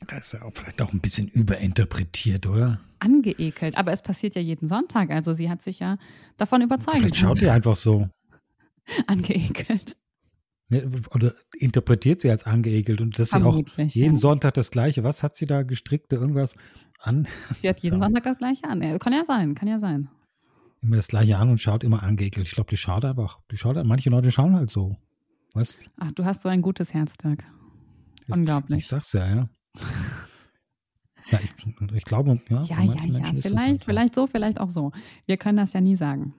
Das 0.06 0.26
ist 0.26 0.32
ja 0.32 0.42
auch 0.42 0.52
vielleicht 0.54 0.80
auch 0.82 0.92
ein 0.92 1.00
bisschen 1.00 1.28
überinterpretiert, 1.28 2.46
oder? 2.46 2.80
Angeekelt, 2.98 3.76
aber 3.76 3.92
es 3.92 4.02
passiert 4.02 4.34
ja 4.34 4.42
jeden 4.42 4.68
Sonntag, 4.68 5.10
also 5.10 5.32
sie 5.32 5.48
hat 5.50 5.62
sich 5.62 5.78
ja 5.78 5.96
davon 6.36 6.62
überzeugt. 6.62 6.98
Vielleicht 6.98 7.16
schaut 7.16 7.40
ihr 7.40 7.52
einfach 7.52 7.76
so. 7.76 8.08
Angeekelt. 9.06 9.96
Oder 11.10 11.34
interpretiert 11.58 12.20
sie 12.20 12.30
als 12.30 12.44
angeekelt 12.44 13.00
und 13.00 13.18
dass 13.18 13.30
sie 13.30 13.42
auch 13.42 13.58
jeden 13.76 14.14
ja. 14.14 14.20
Sonntag 14.20 14.54
das 14.54 14.70
Gleiche. 14.70 15.02
Was 15.02 15.22
hat 15.22 15.34
sie 15.34 15.46
da 15.46 15.62
gestrickt? 15.62 16.12
Irgendwas 16.12 16.54
an? 17.00 17.26
Sie 17.58 17.68
hat 17.68 17.80
jeden 17.80 17.98
Sonntag 17.98 18.22
das 18.22 18.38
Gleiche 18.38 18.64
an. 18.64 18.80
Kann 19.00 19.12
ja 19.12 19.24
sein, 19.24 19.54
kann 19.54 19.68
ja 19.68 19.78
sein 19.78 20.08
immer 20.80 20.96
das 20.96 21.08
gleiche 21.08 21.38
an 21.38 21.50
und 21.50 21.58
schaut 21.58 21.84
immer 21.84 22.02
angeekelt. 22.02 22.46
Ich 22.46 22.54
glaube, 22.54 22.70
die 22.70 22.76
schaut 22.76 23.04
einfach, 23.04 23.40
die 23.50 23.56
schaut, 23.56 23.82
manche 23.84 24.10
Leute 24.10 24.32
schauen 24.32 24.54
halt 24.54 24.70
so. 24.70 24.96
Was? 25.52 25.80
Ach, 25.98 26.10
du 26.12 26.24
hast 26.24 26.42
so 26.42 26.48
ein 26.48 26.62
gutes 26.62 26.94
Herz, 26.94 27.16
Dirk. 27.16 27.44
Unglaublich. 28.28 28.78
Ich, 28.78 28.84
ich 28.84 28.88
sag's 28.88 29.12
ja, 29.12 29.26
ja. 29.26 29.48
ja, 31.30 31.40
ich, 31.42 31.50
ich 31.94 32.04
glaube, 32.04 32.40
ja. 32.48 32.62
Ja, 32.62 32.82
ja, 32.82 33.04
ja. 33.04 33.24
Vielleicht, 33.24 33.56
halt 33.56 33.78
so. 33.80 33.84
vielleicht 33.84 34.14
so, 34.14 34.26
vielleicht 34.26 34.60
auch 34.60 34.70
so. 34.70 34.92
Wir 35.26 35.36
können 35.36 35.58
das 35.58 35.72
ja 35.72 35.80
nie 35.80 35.96
sagen. 35.96 36.34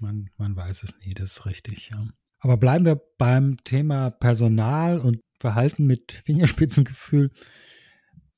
Man, 0.00 0.30
man 0.36 0.56
weiß 0.56 0.82
es 0.82 0.96
nie, 1.04 1.14
das 1.14 1.32
ist 1.32 1.46
richtig, 1.46 1.90
ja. 1.90 2.06
Aber 2.40 2.56
bleiben 2.56 2.84
wir 2.84 3.00
beim 3.18 3.56
Thema 3.64 4.10
Personal 4.10 4.98
und 4.98 5.20
Verhalten 5.40 5.86
mit 5.86 6.12
Fingerspitzengefühl 6.12 7.30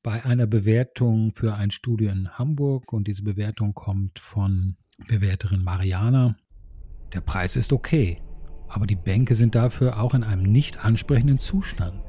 bei 0.03 0.25
einer 0.25 0.47
Bewertung 0.47 1.33
für 1.35 1.55
ein 1.55 1.71
Studio 1.71 2.11
in 2.11 2.29
Hamburg. 2.31 2.93
Und 2.93 3.09
diese 3.09 3.23
Bewertung 3.23 3.75
kommt 3.75 4.19
von 4.19 4.77
Bewerterin 5.07 5.63
Mariana. 5.63 6.37
Der 7.13 7.21
Preis 7.21 7.57
ist 7.57 7.73
okay, 7.73 8.23
aber 8.69 8.87
die 8.87 8.97
Bänke 8.97 9.35
sind 9.35 9.55
dafür 9.55 10.01
auch 10.01 10.15
in 10.15 10.25
einem 10.25 10.43
nicht 10.43 10.85
ansprechenden 10.85 11.39
Zustand. 11.39 12.03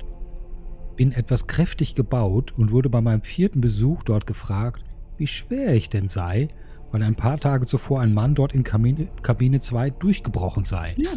Bin 0.95 1.11
etwas 1.11 1.47
kräftig 1.47 1.95
gebaut 1.95 2.51
und 2.51 2.71
wurde 2.71 2.89
bei 2.89 3.01
meinem 3.01 3.21
vierten 3.21 3.61
Besuch 3.61 4.03
dort 4.03 4.27
gefragt, 4.27 4.83
wie 5.17 5.27
schwer 5.27 5.73
ich 5.73 5.89
denn 5.89 6.07
sei, 6.07 6.49
weil 6.91 7.03
ein 7.03 7.15
paar 7.15 7.39
Tage 7.39 7.65
zuvor 7.65 8.01
ein 8.01 8.13
Mann 8.13 8.35
dort 8.35 8.53
in 8.53 8.63
Kabine, 8.63 9.07
Kabine 9.21 9.59
2 9.59 9.91
durchgebrochen 9.91 10.65
sei. 10.65 10.93
Ja. 10.97 11.11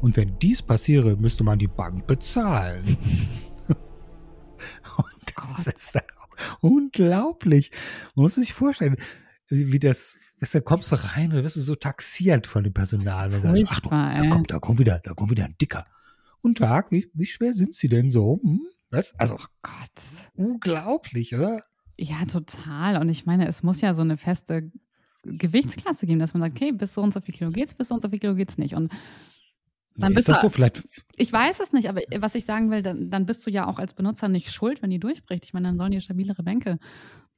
Und 0.00 0.16
wenn 0.16 0.38
dies 0.38 0.62
passiere, 0.62 1.16
müsste 1.16 1.44
man 1.44 1.58
die 1.58 1.68
Bank 1.68 2.06
bezahlen. 2.06 2.84
und 4.96 5.34
das 5.36 5.66
ist 5.66 5.98
unglaublich. 6.60 7.70
Man 8.14 8.24
muss 8.24 8.34
sich 8.34 8.52
vorstellen, 8.52 8.96
wie 9.48 9.78
das, 9.78 10.18
weißt 10.40 10.56
du, 10.56 10.60
kommst 10.62 10.92
du 10.92 10.96
rein 10.96 11.32
und 11.32 11.42
wirst 11.44 11.56
du 11.56 11.60
so 11.60 11.74
taxiert 11.74 12.46
von 12.46 12.64
dem 12.64 12.72
Personal. 12.72 13.30
Das 13.30 13.44
ist 13.54 13.72
ach, 13.72 13.80
da 13.80 14.28
kommt, 14.28 14.50
da 14.50 14.58
kommt 14.58 14.78
wieder, 14.78 15.00
da 15.04 15.14
kommt 15.14 15.30
wieder 15.30 15.44
ein 15.44 15.56
Dicker. 15.60 15.86
Und 16.42 16.58
Tag, 16.58 16.90
wie, 16.90 17.10
wie 17.14 17.26
schwer 17.26 17.54
sind 17.54 17.74
sie 17.74 17.88
denn 17.88 18.10
so? 18.10 18.40
Hm? 18.42 18.60
Was? 18.90 19.14
Also, 19.18 19.34
oh 19.34 19.46
Gott. 19.62 20.30
Unglaublich, 20.34 21.34
oder? 21.34 21.60
Ja, 21.98 22.24
total. 22.26 23.00
Und 23.00 23.08
ich 23.08 23.26
meine, 23.26 23.48
es 23.48 23.62
muss 23.62 23.80
ja 23.80 23.94
so 23.94 24.02
eine 24.02 24.16
feste 24.16 24.70
Gewichtsklasse 25.22 26.06
geben, 26.06 26.20
dass 26.20 26.34
man 26.34 26.42
sagt, 26.42 26.56
okay, 26.56 26.72
bis 26.72 26.94
so 26.94 27.02
und 27.02 27.12
so 27.12 27.20
viel 27.20 27.34
Kilo 27.34 27.50
geht's, 27.50 27.74
bis 27.74 27.88
so 27.88 27.94
und 27.94 28.02
so 28.02 28.08
viel 28.08 28.18
Kilo 28.18 28.34
geht's 28.34 28.58
nicht. 28.58 28.74
Und 28.74 28.92
dann 29.98 30.12
nee, 30.12 30.16
bist 30.16 30.28
ist 30.28 30.34
das 30.34 30.40
du, 30.40 30.46
so 30.46 30.50
vielleicht? 30.50 31.04
Ich 31.16 31.32
weiß 31.32 31.60
es 31.60 31.72
nicht, 31.72 31.88
aber 31.88 32.02
was 32.18 32.34
ich 32.34 32.44
sagen 32.44 32.70
will, 32.70 32.82
dann, 32.82 33.10
dann 33.10 33.26
bist 33.26 33.46
du 33.46 33.50
ja 33.50 33.66
auch 33.66 33.78
als 33.78 33.94
Benutzer 33.94 34.28
nicht 34.28 34.52
schuld, 34.52 34.82
wenn 34.82 34.90
die 34.90 34.98
durchbricht. 34.98 35.44
Ich 35.44 35.54
meine, 35.54 35.68
dann 35.68 35.78
sollen 35.78 35.92
die 35.92 36.00
stabilere 36.00 36.42
Bänke 36.42 36.78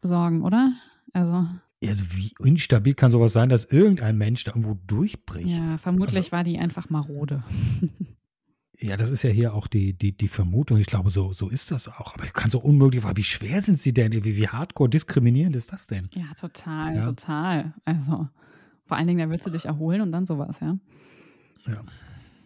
besorgen, 0.00 0.42
oder? 0.42 0.72
Also. 1.12 1.46
Also 1.84 2.04
wie 2.10 2.32
instabil 2.40 2.94
kann 2.94 3.12
sowas 3.12 3.32
sein, 3.32 3.48
dass 3.48 3.64
irgendein 3.64 4.18
Mensch 4.18 4.42
da 4.44 4.50
irgendwo 4.50 4.76
durchbricht? 4.86 5.60
Ja, 5.60 5.78
vermutlich 5.78 6.16
also, 6.16 6.32
war 6.32 6.42
die 6.42 6.58
einfach 6.58 6.90
marode. 6.90 7.44
ja, 8.78 8.96
das 8.96 9.10
ist 9.10 9.22
ja 9.22 9.30
hier 9.30 9.54
auch 9.54 9.68
die, 9.68 9.96
die, 9.96 10.16
die 10.16 10.28
Vermutung. 10.28 10.78
Ich 10.78 10.86
glaube, 10.86 11.10
so, 11.10 11.32
so 11.32 11.48
ist 11.48 11.70
das 11.70 11.86
auch. 11.86 12.14
Aber 12.14 12.24
ich 12.24 12.32
kann 12.32 12.50
so 12.50 12.58
unmöglich 12.58 13.02
fragen, 13.02 13.16
wie 13.16 13.22
schwer 13.22 13.62
sind 13.62 13.78
sie 13.78 13.94
denn? 13.94 14.12
Wie, 14.12 14.36
wie 14.36 14.48
hardcore 14.48 14.90
diskriminierend 14.90 15.54
ist 15.54 15.72
das 15.72 15.86
denn? 15.86 16.10
Ja, 16.14 16.34
total, 16.34 16.96
ja. 16.96 17.02
total. 17.02 17.74
Also 17.84 18.28
vor 18.88 18.96
allen 18.96 19.06
Dingen, 19.06 19.20
da 19.20 19.30
willst 19.30 19.46
du 19.46 19.50
dich 19.50 19.66
erholen 19.66 20.00
und 20.00 20.10
dann 20.10 20.26
sowas, 20.26 20.60
ja. 20.60 20.76
Ja. 21.66 21.82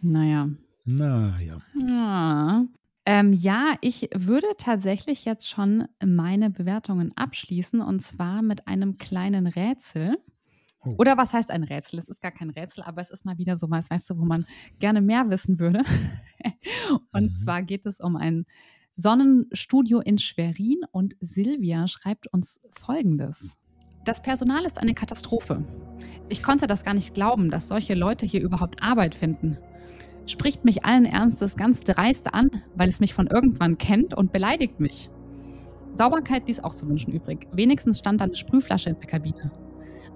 Naja. 0.03 0.49
Naja. 0.83 1.61
Ja. 1.89 2.65
Ähm, 3.05 3.33
ja, 3.33 3.73
ich 3.81 4.09
würde 4.13 4.47
tatsächlich 4.57 5.25
jetzt 5.25 5.49
schon 5.49 5.87
meine 6.05 6.49
Bewertungen 6.49 7.11
abschließen 7.15 7.81
und 7.81 8.01
zwar 8.01 8.41
mit 8.41 8.67
einem 8.67 8.97
kleinen 8.97 9.47
Rätsel. 9.47 10.17
Oh. 10.85 10.95
Oder 10.97 11.17
was 11.17 11.33
heißt 11.33 11.51
ein 11.51 11.63
Rätsel? 11.63 11.99
Es 11.99 12.09
ist 12.09 12.21
gar 12.21 12.31
kein 12.31 12.49
Rätsel, 12.49 12.83
aber 12.83 13.01
es 13.01 13.11
ist 13.11 13.25
mal 13.25 13.37
wieder 13.37 13.55
so 13.55 13.69
was, 13.69 13.89
weißt 13.89 14.09
du, 14.09 14.19
wo 14.19 14.25
man 14.25 14.45
gerne 14.79 15.01
mehr 15.01 15.29
wissen 15.29 15.57
würde. 15.59 15.83
und 17.13 17.31
mhm. 17.31 17.35
zwar 17.35 17.61
geht 17.61 17.85
es 17.85 18.01
um 18.01 18.17
ein 18.17 18.43
Sonnenstudio 18.95 20.01
in 20.01 20.17
Schwerin 20.17 20.81
und 20.91 21.15
Silvia 21.21 21.87
schreibt 21.87 22.27
uns 22.27 22.61
Folgendes. 22.71 23.57
Das 24.03 24.21
Personal 24.21 24.65
ist 24.65 24.77
eine 24.77 24.93
Katastrophe. 24.93 25.63
Ich 26.27 26.43
konnte 26.43 26.67
das 26.67 26.83
gar 26.83 26.93
nicht 26.93 27.13
glauben, 27.13 27.49
dass 27.49 27.69
solche 27.69 27.95
Leute 27.95 28.25
hier 28.25 28.41
überhaupt 28.41 28.83
Arbeit 28.83 29.15
finden 29.15 29.57
spricht 30.25 30.65
mich 30.65 30.85
allen 30.85 31.05
Ernstes 31.05 31.55
ganz 31.55 31.83
dreist 31.83 32.33
an, 32.33 32.49
weil 32.75 32.89
es 32.89 32.99
mich 32.99 33.13
von 33.13 33.27
irgendwann 33.27 33.77
kennt 33.77 34.13
und 34.13 34.31
beleidigt 34.31 34.79
mich. 34.79 35.09
Sauberkeit 35.93 36.47
ließ 36.47 36.63
auch 36.63 36.73
zu 36.73 36.87
wünschen 36.87 37.13
übrig. 37.13 37.47
Wenigstens 37.51 37.99
stand 37.99 38.21
da 38.21 38.25
eine 38.25 38.35
Sprühflasche 38.35 38.89
in 38.89 38.99
der 38.99 39.07
Kabine. 39.07 39.51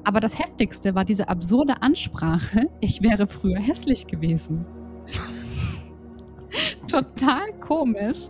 Aber 0.03 0.19
das 0.19 0.39
Heftigste 0.39 0.95
war 0.95 1.05
diese 1.05 1.29
absurde 1.29 1.81
Ansprache, 1.81 2.69
ich 2.81 3.01
wäre 3.01 3.27
früher 3.27 3.59
hässlich 3.59 4.07
gewesen. 4.07 4.65
Total 6.87 7.53
komisch. 7.59 8.27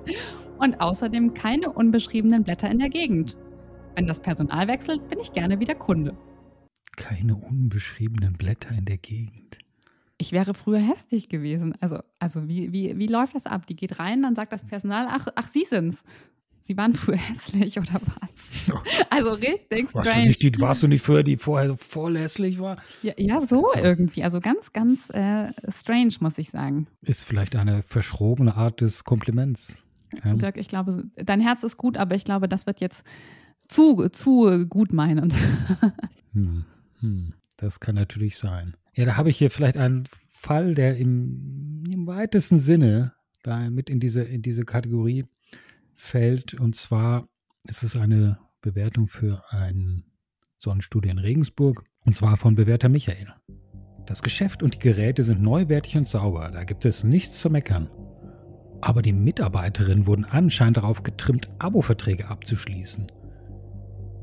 Und 0.57 0.81
außerdem 0.81 1.35
keine 1.35 1.71
unbeschriebenen 1.71 2.43
Blätter 2.43 2.69
in 2.69 2.79
der 2.79 2.89
Gegend. 2.89 3.37
Wenn 3.95 4.07
das 4.07 4.19
Personal 4.19 4.67
wechselt, 4.67 5.07
bin 5.07 5.19
ich 5.19 5.31
gerne 5.31 5.59
wieder 5.59 5.75
Kunde. 5.75 6.17
Keine 6.95 7.35
unbeschriebenen 7.35 8.33
Blätter 8.33 8.75
in 8.75 8.85
der 8.85 8.97
Gegend 8.97 9.59
ich 10.17 10.31
wäre 10.31 10.53
früher 10.53 10.79
hässlich 10.79 11.29
gewesen. 11.29 11.75
Also, 11.79 11.99
also 12.19 12.47
wie, 12.47 12.71
wie, 12.71 12.97
wie 12.97 13.07
läuft 13.07 13.35
das 13.35 13.45
ab? 13.45 13.67
Die 13.67 13.75
geht 13.75 13.99
rein, 13.99 14.23
dann 14.23 14.35
sagt 14.35 14.51
das 14.51 14.63
Personal, 14.63 15.07
ach, 15.09 15.27
ach, 15.35 15.47
Sie 15.47 15.63
sind's. 15.63 16.03
Sie 16.61 16.75
waren 16.75 16.93
früher 16.95 17.17
hässlich 17.29 17.79
oder 17.79 18.01
was? 18.19 18.51
Also 19.09 19.31
richtig 19.31 19.93
warst 19.95 20.09
strange. 20.09 20.23
Du 20.23 20.27
nicht 20.27 20.43
die, 20.43 20.61
warst 20.61 20.83
du 20.83 20.87
nicht 20.87 21.01
früher, 21.01 21.23
die 21.23 21.37
vorher 21.37 21.75
voll 21.77 22.17
hässlich 22.17 22.59
war? 22.59 22.75
Ja, 23.01 23.13
ja 23.17 23.39
so 23.39 23.65
also, 23.65 23.79
irgendwie. 23.79 24.23
Also 24.23 24.41
ganz, 24.41 24.73
ganz 24.73 25.09
äh, 25.11 25.51
strange, 25.69 26.13
muss 26.19 26.37
ich 26.37 26.49
sagen. 26.49 26.87
Ist 27.03 27.23
vielleicht 27.23 27.55
eine 27.55 27.83
verschrobene 27.83 28.55
Art 28.55 28.81
des 28.81 29.05
Kompliments. 29.05 29.85
Ja. 30.23 30.35
Dirk, 30.35 30.57
ich 30.57 30.67
glaube, 30.67 31.05
dein 31.15 31.39
Herz 31.39 31.63
ist 31.63 31.77
gut, 31.77 31.97
aber 31.97 32.15
ich 32.15 32.25
glaube, 32.25 32.49
das 32.49 32.65
wird 32.65 32.81
jetzt 32.81 33.03
zu, 33.67 34.09
zu 34.09 34.67
gut 34.67 34.93
meinend. 34.93 35.35
hm, 36.33 36.65
hm, 36.99 37.33
das 37.57 37.79
kann 37.79 37.95
natürlich 37.95 38.37
sein. 38.37 38.75
Ja, 38.97 39.05
da 39.05 39.15
habe 39.15 39.29
ich 39.29 39.37
hier 39.37 39.51
vielleicht 39.51 39.77
einen 39.77 40.05
Fall, 40.27 40.73
der 40.73 40.97
im, 40.97 41.83
im 41.87 42.07
weitesten 42.07 42.57
Sinne 42.57 43.13
da 43.43 43.69
mit 43.69 43.91
in 43.91 43.99
diese, 43.99 44.23
in 44.23 44.41
diese 44.41 44.65
Kategorie 44.65 45.25
fällt. 45.93 46.55
Und 46.55 46.75
zwar 46.75 47.29
ist 47.63 47.83
es 47.83 47.95
eine 47.95 48.39
Bewertung 48.59 49.07
für 49.07 49.43
ein 49.49 50.03
Sonnenstudio 50.57 51.11
in 51.11 51.19
Regensburg. 51.19 51.83
Und 52.05 52.15
zwar 52.15 52.37
von 52.37 52.55
Bewerter 52.55 52.89
Michael. 52.89 53.27
Das 54.07 54.23
Geschäft 54.23 54.63
und 54.63 54.73
die 54.73 54.79
Geräte 54.79 55.23
sind 55.23 55.43
neuwertig 55.43 55.95
und 55.95 56.07
sauber. 56.07 56.49
Da 56.49 56.63
gibt 56.63 56.83
es 56.83 57.03
nichts 57.03 57.37
zu 57.39 57.51
meckern. 57.51 57.91
Aber 58.81 59.03
die 59.03 59.13
Mitarbeiterinnen 59.13 60.07
wurden 60.07 60.25
anscheinend 60.25 60.77
darauf 60.77 61.03
getrimmt, 61.03 61.51
Abo-Verträge 61.59 62.29
abzuschließen. 62.29 63.05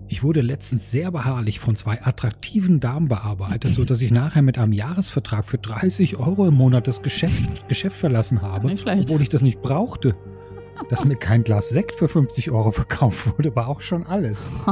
Ich 0.08 0.22
wurde 0.22 0.42
letztens 0.42 0.90
sehr 0.90 1.10
beharrlich 1.10 1.60
von 1.60 1.76
zwei 1.76 2.02
attraktiven 2.02 2.78
Damen 2.78 3.08
bearbeitet, 3.08 3.74
sodass 3.74 4.02
ich 4.02 4.10
nachher 4.10 4.42
mit 4.42 4.58
einem 4.58 4.72
Jahresvertrag 4.72 5.44
für 5.44 5.58
30 5.58 6.16
Euro 6.16 6.46
im 6.46 6.54
Monat 6.54 6.86
das 6.86 7.02
Geschäft, 7.02 7.68
Geschäft 7.68 7.96
verlassen 7.96 8.42
habe, 8.42 8.70
obwohl 8.72 9.22
ich 9.22 9.28
das 9.28 9.42
nicht 9.42 9.62
brauchte. 9.62 10.16
Dass 10.90 11.04
mir 11.04 11.16
kein 11.16 11.44
Glas 11.44 11.68
Sekt 11.68 11.94
für 11.94 12.08
50 12.08 12.50
Euro 12.50 12.70
verkauft 12.72 13.38
wurde, 13.38 13.54
war 13.56 13.68
auch 13.68 13.80
schon 13.80 14.04
alles. 14.04 14.56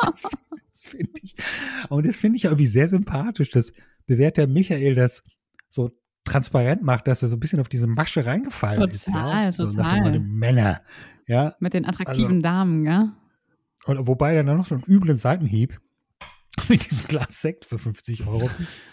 das, 0.00 0.26
das 0.70 0.84
finde 0.84 1.12
ich. 1.22 1.34
Und 1.88 2.06
das 2.06 2.18
finde 2.18 2.36
ich 2.36 2.44
irgendwie 2.44 2.66
sehr 2.66 2.88
sympathisch, 2.88 3.50
dass 3.50 3.72
bewährter 4.06 4.46
Michael 4.46 4.94
das 4.94 5.24
so 5.68 5.90
transparent 6.24 6.82
macht, 6.82 7.08
dass 7.08 7.22
er 7.22 7.28
so 7.28 7.36
ein 7.36 7.40
bisschen 7.40 7.60
auf 7.60 7.68
diese 7.68 7.86
Masche 7.86 8.26
reingefallen 8.26 8.80
total, 8.80 8.94
ist. 8.94 9.08
Ja? 9.08 9.52
So 9.52 9.66
total. 9.68 10.02
nach 10.02 10.12
dem 10.12 10.34
Männer. 10.34 10.82
Ja. 11.28 11.54
Mit 11.60 11.74
den 11.74 11.84
attraktiven 11.84 12.36
also, 12.36 12.42
Damen, 12.42 12.84
gell? 12.84 13.08
Und 13.84 14.06
wobei 14.06 14.34
er 14.34 14.42
dann 14.42 14.56
noch 14.56 14.66
so 14.66 14.74
einen 14.74 14.84
üblen 14.84 15.18
Seitenhieb 15.18 15.80
mit 16.68 16.90
diesem 16.90 17.06
Glas 17.06 17.40
Sekt 17.40 17.64
für 17.64 17.78
50 17.78 18.26
Euro, 18.26 18.50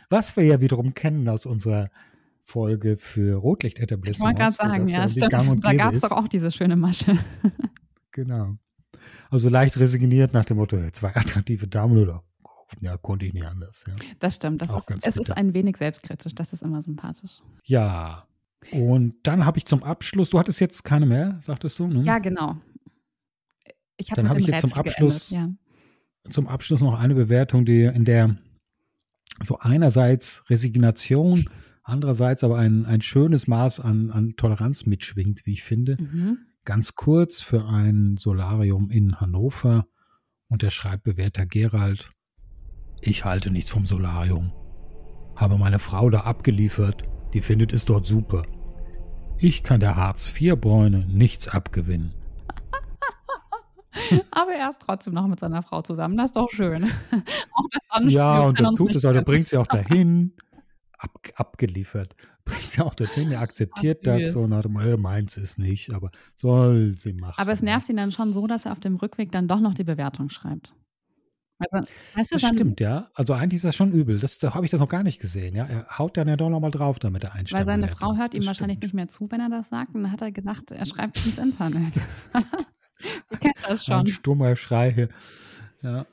was 0.10 0.38
wir 0.38 0.44
ja 0.44 0.62
wiederum 0.62 0.94
kennen 0.94 1.28
aus 1.28 1.46
unserer 1.46 1.90
Folge 2.44 2.96
für 2.98 3.38
Rotlichtetablissements. 3.38 4.20
Ich 4.20 4.24
wollte 4.24 4.38
gerade 4.38 4.86
sagen, 4.86 4.86
ja, 4.88 5.08
stimmt. 5.08 5.66
Da 5.66 5.74
gab 5.74 5.94
es 5.94 6.02
doch 6.02 6.12
auch 6.12 6.28
diese 6.28 6.52
schöne 6.52 6.76
Masche. 6.76 7.18
genau. 8.12 8.58
Also 9.32 9.50
leicht 9.50 9.80
resigniert 9.80 10.34
nach 10.34 10.46
dem 10.46 10.58
Motto, 10.58 10.78
zwei 10.92 11.16
attraktive 11.16 11.68
Damen 11.68 11.98
oder 11.98 12.24
ja, 12.82 12.98
konnte 12.98 13.26
ich 13.26 13.34
nicht 13.34 13.46
anders. 13.46 13.86
Ja. 13.88 13.94
Das 14.20 14.36
stimmt. 14.36 14.62
Das 14.62 14.72
ist, 14.72 15.06
es 15.06 15.18
ist 15.18 15.32
ein 15.32 15.54
wenig 15.54 15.78
selbstkritisch. 15.78 16.36
Das 16.36 16.54
ist 16.54 16.62
immer 16.62 16.82
sympathisch. 16.82 17.42
Ja. 17.64 18.28
Und 18.72 19.16
dann 19.24 19.46
habe 19.46 19.58
ich 19.58 19.66
zum 19.66 19.84
Abschluss, 19.84 20.32
du 20.32 20.40
hattest 20.40 20.60
jetzt 20.60 20.84
keine 20.84 21.06
mehr, 21.06 21.40
sagtest 21.42 21.80
du? 21.80 21.88
Ne? 21.88 22.04
Ja, 22.04 22.20
genau. 22.20 22.58
Ich 23.98 24.08
dann 24.08 24.30
habe 24.30 24.40
ich 24.40 24.48
jetzt 24.48 24.62
zum 24.62 24.74
Abschluss, 24.74 25.30
geendet, 25.30 25.58
ja. 26.26 26.32
zum 26.32 26.48
Abschluss 26.48 26.82
noch 26.82 27.00
eine 27.00 27.16
Bewertung, 27.16 27.66
die, 27.66 27.84
in 27.84 28.06
der 28.06 28.38
so 29.44 29.60
einerseits 29.60 30.50
Resignation, 30.50 31.50
andererseits 31.84 32.44
aber 32.44 32.58
ein, 32.58 32.86
ein 32.86 33.02
schönes 33.02 33.48
Maß 33.48 33.80
an, 33.80 34.12
an 34.12 34.36
Toleranz 34.36 34.86
mitschwingt, 34.86 35.46
wie 35.46 35.54
ich 35.54 35.64
finde. 35.64 35.98
Mhm. 36.00 36.40
Ganz 36.66 36.96
kurz 36.96 37.42
für 37.42 37.68
ein 37.68 38.18
Solarium 38.18 38.90
in 38.90 39.20
Hannover. 39.20 39.88
Und 40.48 40.62
der 40.62 40.72
schreibt 40.72 41.04
bewährter 41.04 41.46
Gerald, 41.46 42.12
ich 43.02 43.26
halte 43.26 43.52
nichts 43.52 43.70
vom 43.70 43.86
Solarium. 43.86 44.52
Habe 45.36 45.58
meine 45.58 45.80
Frau 45.80 46.10
da 46.10 46.22
abgeliefert, 46.22 47.04
die 47.36 47.42
findet 47.42 47.74
es 47.74 47.84
dort 47.84 48.08
super. 48.08 48.44
Ich 49.38 49.62
kann 49.62 49.82
der 49.82 49.98
Hartz-IV-Bräune 49.98 51.06
nichts 51.08 51.50
abgewinnen. 51.50 52.14
Aber 54.32 54.54
er 54.54 54.70
ist 54.70 54.80
trotzdem 54.80 55.14
noch 55.14 55.28
mit 55.28 55.42
seiner 55.42 55.62
Frau 55.62 55.82
zusammen. 55.82 56.16
Das 56.16 56.28
ist 56.28 56.38
doch 56.38 56.50
schön. 56.50 56.86
auch 57.52 57.66
das 57.72 58.14
Ja, 58.14 58.40
und 58.40 58.58
er 58.62 58.72
tut 58.72 58.96
es 58.96 59.04
auch, 59.04 59.14
er 59.14 59.22
bringt 59.22 59.50
sie 59.50 59.58
auch 59.58 59.68
dahin. 59.68 60.32
Ab, 60.98 61.12
abgeliefert. 61.36 62.16
Bringt 62.46 62.70
sie 62.70 62.82
auch 62.82 62.96
dahin, 62.96 63.34
er 63.34 63.42
akzeptiert 63.42 64.00
Ach, 64.04 64.06
das 64.06 64.32
so 64.32 64.40
und 64.40 64.54
hat 64.54 64.66
äh, 64.68 64.96
meins 64.96 65.36
ist 65.36 65.60
nicht, 65.60 65.94
aber 65.94 66.12
soll 66.38 66.94
sie 66.94 67.12
machen. 67.12 67.36
Aber 67.36 67.52
es 67.52 67.62
nervt 67.62 67.90
ihn 67.90 67.98
dann 67.98 68.14
schon 68.14 68.32
so, 68.32 68.48
dass 68.48 68.64
er 68.66 68.72
auf 68.72 68.80
dem 68.80 68.96
Rückweg 68.96 69.34
dann 69.34 69.50
doch 69.50 69.60
noch 69.60 69.74
die 69.74 69.84
Bewertung 69.84 70.30
schreibt. 70.30 70.74
Also, 71.58 71.78
weißt 72.16 72.34
du, 72.34 72.38
das 72.38 72.50
stimmt, 72.50 72.82
ja. 72.82 73.10
Also 73.14 73.34
eigentlich 73.34 73.58
ist 73.58 73.66
das 73.66 73.76
schon 73.76 73.92
übel. 73.92 74.20
Das, 74.20 74.40
da 74.40 74.54
habe 74.54 74.66
ich 74.66 74.72
das 74.72 74.82
noch 74.82 74.90
gar 74.90 75.04
nicht 75.04 75.22
gesehen. 75.22 75.56
Ja, 75.56 75.66
er 75.66 75.88
haut 75.98 76.18
dann 76.18 76.28
ja 76.28 76.36
doch 76.36 76.50
nochmal 76.50 76.72
drauf, 76.72 77.00
damit 77.00 77.24
er 77.24 77.34
einstellt. 77.34 77.58
Weil 77.58 77.66
seine 77.66 77.88
Frau 77.88 78.18
hört 78.18 78.34
ihm 78.34 78.42
das 78.42 78.48
wahrscheinlich 78.48 78.78
stimmt. 78.78 78.94
nicht 78.94 78.94
mehr 78.94 79.08
zu, 79.08 79.32
wenn 79.32 79.40
er 79.40 79.50
das 79.50 79.70
sagt. 79.70 79.96
Und 79.96 80.04
dann 80.04 80.12
hat 80.12 80.22
er 80.22 80.32
gedacht, 80.32 80.72
er 80.72 80.86
schreibt 80.86 81.26
ins 81.26 81.38
Internet. 81.38 81.94
Sie 82.98 83.38
kennt 83.38 83.56
das 83.68 83.86
schon. 83.86 84.02
Ein 84.02 84.08
stummer 84.08 84.56
Schrei 84.56 84.92
hier. 84.92 85.10
Ja. 85.82 86.06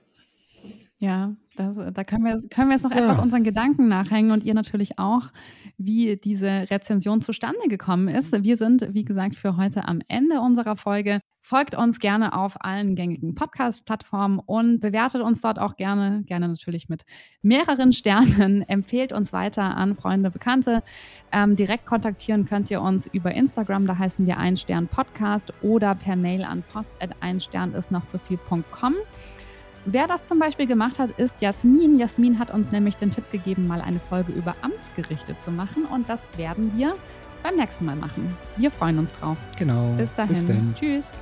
Ja, 0.99 1.35
das, 1.57 1.77
da 1.77 2.05
können 2.05 2.23
wir, 2.23 2.41
können 2.49 2.69
wir 2.69 2.75
jetzt 2.75 2.85
noch 2.85 2.93
ja. 2.93 2.99
etwas 2.99 3.19
unseren 3.19 3.43
Gedanken 3.43 3.89
nachhängen 3.89 4.31
und 4.31 4.45
ihr 4.45 4.55
natürlich 4.55 5.01
auch, 5.01 5.33
wie 5.77 6.17
diese 6.17 6.71
Rezension 6.71 7.21
zustande 7.21 7.67
gekommen 7.69 8.07
ist. 8.07 8.45
Wir 8.45 8.57
sind, 8.57 8.87
wie 8.93 9.05
gesagt, 9.05 9.35
für 9.35 9.57
heute 9.57 9.89
am 9.89 10.01
Ende 10.07 10.41
unserer 10.41 10.77
Folge. 10.77 11.19
Folgt 11.45 11.75
uns 11.75 11.99
gerne 11.99 12.35
auf 12.35 12.65
allen 12.65 12.95
gängigen 12.95 13.35
Podcast-Plattformen 13.35 14.39
und 14.39 14.79
bewertet 14.79 15.23
uns 15.23 15.41
dort 15.41 15.59
auch 15.59 15.75
gerne, 15.77 16.23
gerne 16.25 16.47
natürlich 16.47 16.89
mit 16.89 17.03
mehreren 17.43 17.93
Sternen. 17.93 18.63
Empfehlt 18.69 19.13
uns 19.13 19.33
weiter 19.33 19.77
an 19.77 19.97
Freunde, 19.97 20.31
Bekannte. 20.31 20.85
Ähm, 21.33 21.57
direkt 21.57 21.85
kontaktieren 21.85 22.45
könnt 22.45 22.71
ihr 22.71 22.81
uns 22.81 23.09
über 23.09 23.33
Instagram, 23.33 23.87
da 23.87 23.99
heißen 23.99 24.25
wir 24.25 24.39
Ein 24.39 24.57
Stern 24.57 24.87
Podcast 24.87 25.53
oder 25.63 25.97
per 25.97 26.15
Mail 26.15 26.45
an 26.45 26.63
post.einstern 26.63 27.75
ist 27.75 27.91
noch 27.91 28.05
zu 28.05 28.21
viel.com. 28.21 28.95
Wer 29.85 30.07
das 30.07 30.25
zum 30.25 30.39
Beispiel 30.39 30.67
gemacht 30.67 31.01
hat, 31.01 31.11
ist 31.19 31.43
Jasmin. 31.43 31.99
Jasmin 31.99 32.39
hat 32.39 32.55
uns 32.55 32.71
nämlich 32.71 32.95
den 32.95 33.11
Tipp 33.11 33.33
gegeben, 33.33 33.67
mal 33.67 33.81
eine 33.81 33.99
Folge 33.99 34.31
über 34.33 34.55
Amtsgerichte 34.63 35.37
zu 35.37 35.51
machen 35.51 35.87
und 35.87 36.09
das 36.09 36.39
werden 36.39 36.71
wir 36.77 36.95
beim 37.43 37.57
nächsten 37.57 37.85
Mal 37.85 37.97
machen. 37.97 38.37
Wir 38.57 38.71
freuen 38.71 38.99
uns 38.99 39.13
drauf. 39.13 39.37
Genau. 39.57 39.93
Bis 39.97 40.15
dahin. 40.15 40.33
Bis 40.33 40.47
Tschüss. 40.47 40.75
Tschüss. 40.75 41.13